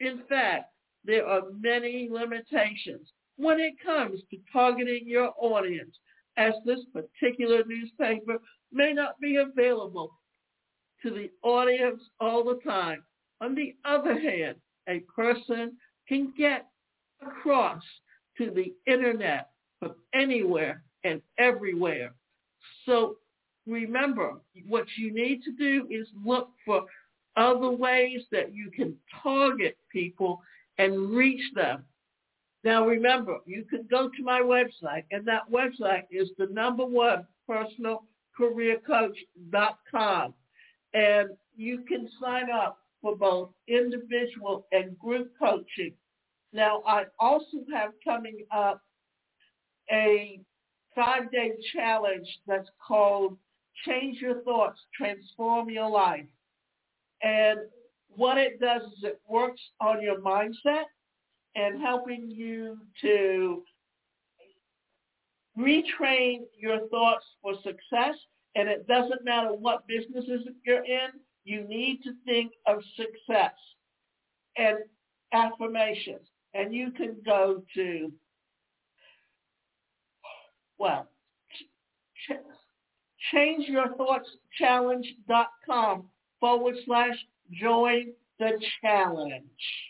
In 0.00 0.22
fact, 0.29 0.72
there 1.05 1.26
are 1.26 1.42
many 1.59 2.09
limitations 2.11 3.12
when 3.37 3.59
it 3.59 3.74
comes 3.85 4.20
to 4.31 4.37
targeting 4.53 5.05
your 5.07 5.33
audience, 5.38 5.96
as 6.37 6.53
this 6.64 6.81
particular 6.92 7.62
newspaper 7.66 8.38
may 8.72 8.92
not 8.92 9.18
be 9.20 9.37
available 9.37 10.12
to 11.03 11.11
the 11.11 11.31
audience 11.42 12.03
all 12.20 12.44
the 12.44 12.61
time. 12.68 13.03
On 13.40 13.55
the 13.55 13.74
other 13.85 14.18
hand, 14.18 14.57
a 14.88 15.00
person 15.14 15.72
can 16.09 16.33
get 16.37 16.66
across 17.22 17.83
to 18.38 18.50
the 18.50 18.72
internet 18.90 19.50
from 19.79 19.94
anywhere 20.14 20.83
and 21.05 21.20
everywhere. 21.38 22.12
So 22.87 23.16
remember, 23.66 24.35
what 24.68 24.87
you 24.96 25.12
need 25.12 25.42
to 25.44 25.53
do 25.53 25.87
is 25.90 26.07
look 26.24 26.50
for 26.64 26.85
other 27.37 27.70
ways 27.70 28.22
that 28.33 28.55
you 28.55 28.70
can 28.70 28.96
target 29.22 29.76
people 29.90 30.42
and 30.79 31.11
reach 31.11 31.42
them. 31.55 31.85
Now 32.64 32.87
remember, 32.87 33.38
you 33.46 33.64
can 33.64 33.87
go 33.90 34.09
to 34.09 34.22
my 34.22 34.40
website, 34.40 35.05
and 35.11 35.26
that 35.26 35.50
website 35.50 36.05
is 36.11 36.29
the 36.37 36.46
number 36.46 36.85
one 36.85 37.26
personal 37.46 38.05
career 38.37 38.79
personalcareercoach.com. 38.88 40.35
And 40.92 41.31
you 41.57 41.85
can 41.88 42.09
sign 42.20 42.50
up 42.50 42.80
for 43.03 43.17
both 43.17 43.51
individual 43.69 44.67
and 44.73 44.99
group 44.99 45.33
coaching. 45.39 45.95
Now, 46.53 46.83
I 46.87 47.05
also 47.19 47.59
have 47.73 47.93
coming 48.05 48.45
up 48.51 48.83
a 49.91 50.41
five-day 50.95 51.53
challenge 51.73 52.29
that's 52.47 52.69
called 52.87 53.37
Change 53.87 54.21
Your 54.21 54.43
Thoughts, 54.43 54.81
Transform 54.97 55.71
Your 55.71 55.89
Life. 55.89 56.27
And 57.23 57.61
what 58.09 58.39
it 58.39 58.61
does 58.61 58.83
is 58.83 59.05
it 59.05 59.21
works 59.29 59.61
on 59.81 60.03
your 60.03 60.21
mindset 60.21 60.85
and 61.55 61.81
helping 61.81 62.31
you 62.31 62.79
to 63.01 63.63
retrain 65.59 66.41
your 66.59 66.89
thoughts 66.89 67.25
for 67.43 67.55
success. 67.63 68.17
And 68.57 68.69
it 68.69 68.87
doesn't 68.89 69.25
matter 69.25 69.53
what 69.53 69.87
businesses 69.87 70.47
you're 70.67 70.85
in, 70.85 71.11
you 71.44 71.66
need 71.66 72.03
to 72.05 72.12
think 72.24 72.53
of 72.66 72.83
success 72.96 73.55
and 74.57 74.79
affirmations. 75.33 76.26
And 76.55 76.74
you 76.74 76.90
can 76.90 77.16
go 77.24 77.62
to, 77.74 78.12
well, 80.79 81.09
ch- 82.29 82.33
changeyourthoughtschallenge.com 83.35 86.05
forward 86.40 86.76
slash 86.85 87.16
join 87.53 88.12
the 88.38 88.61
challenge. 88.81 89.89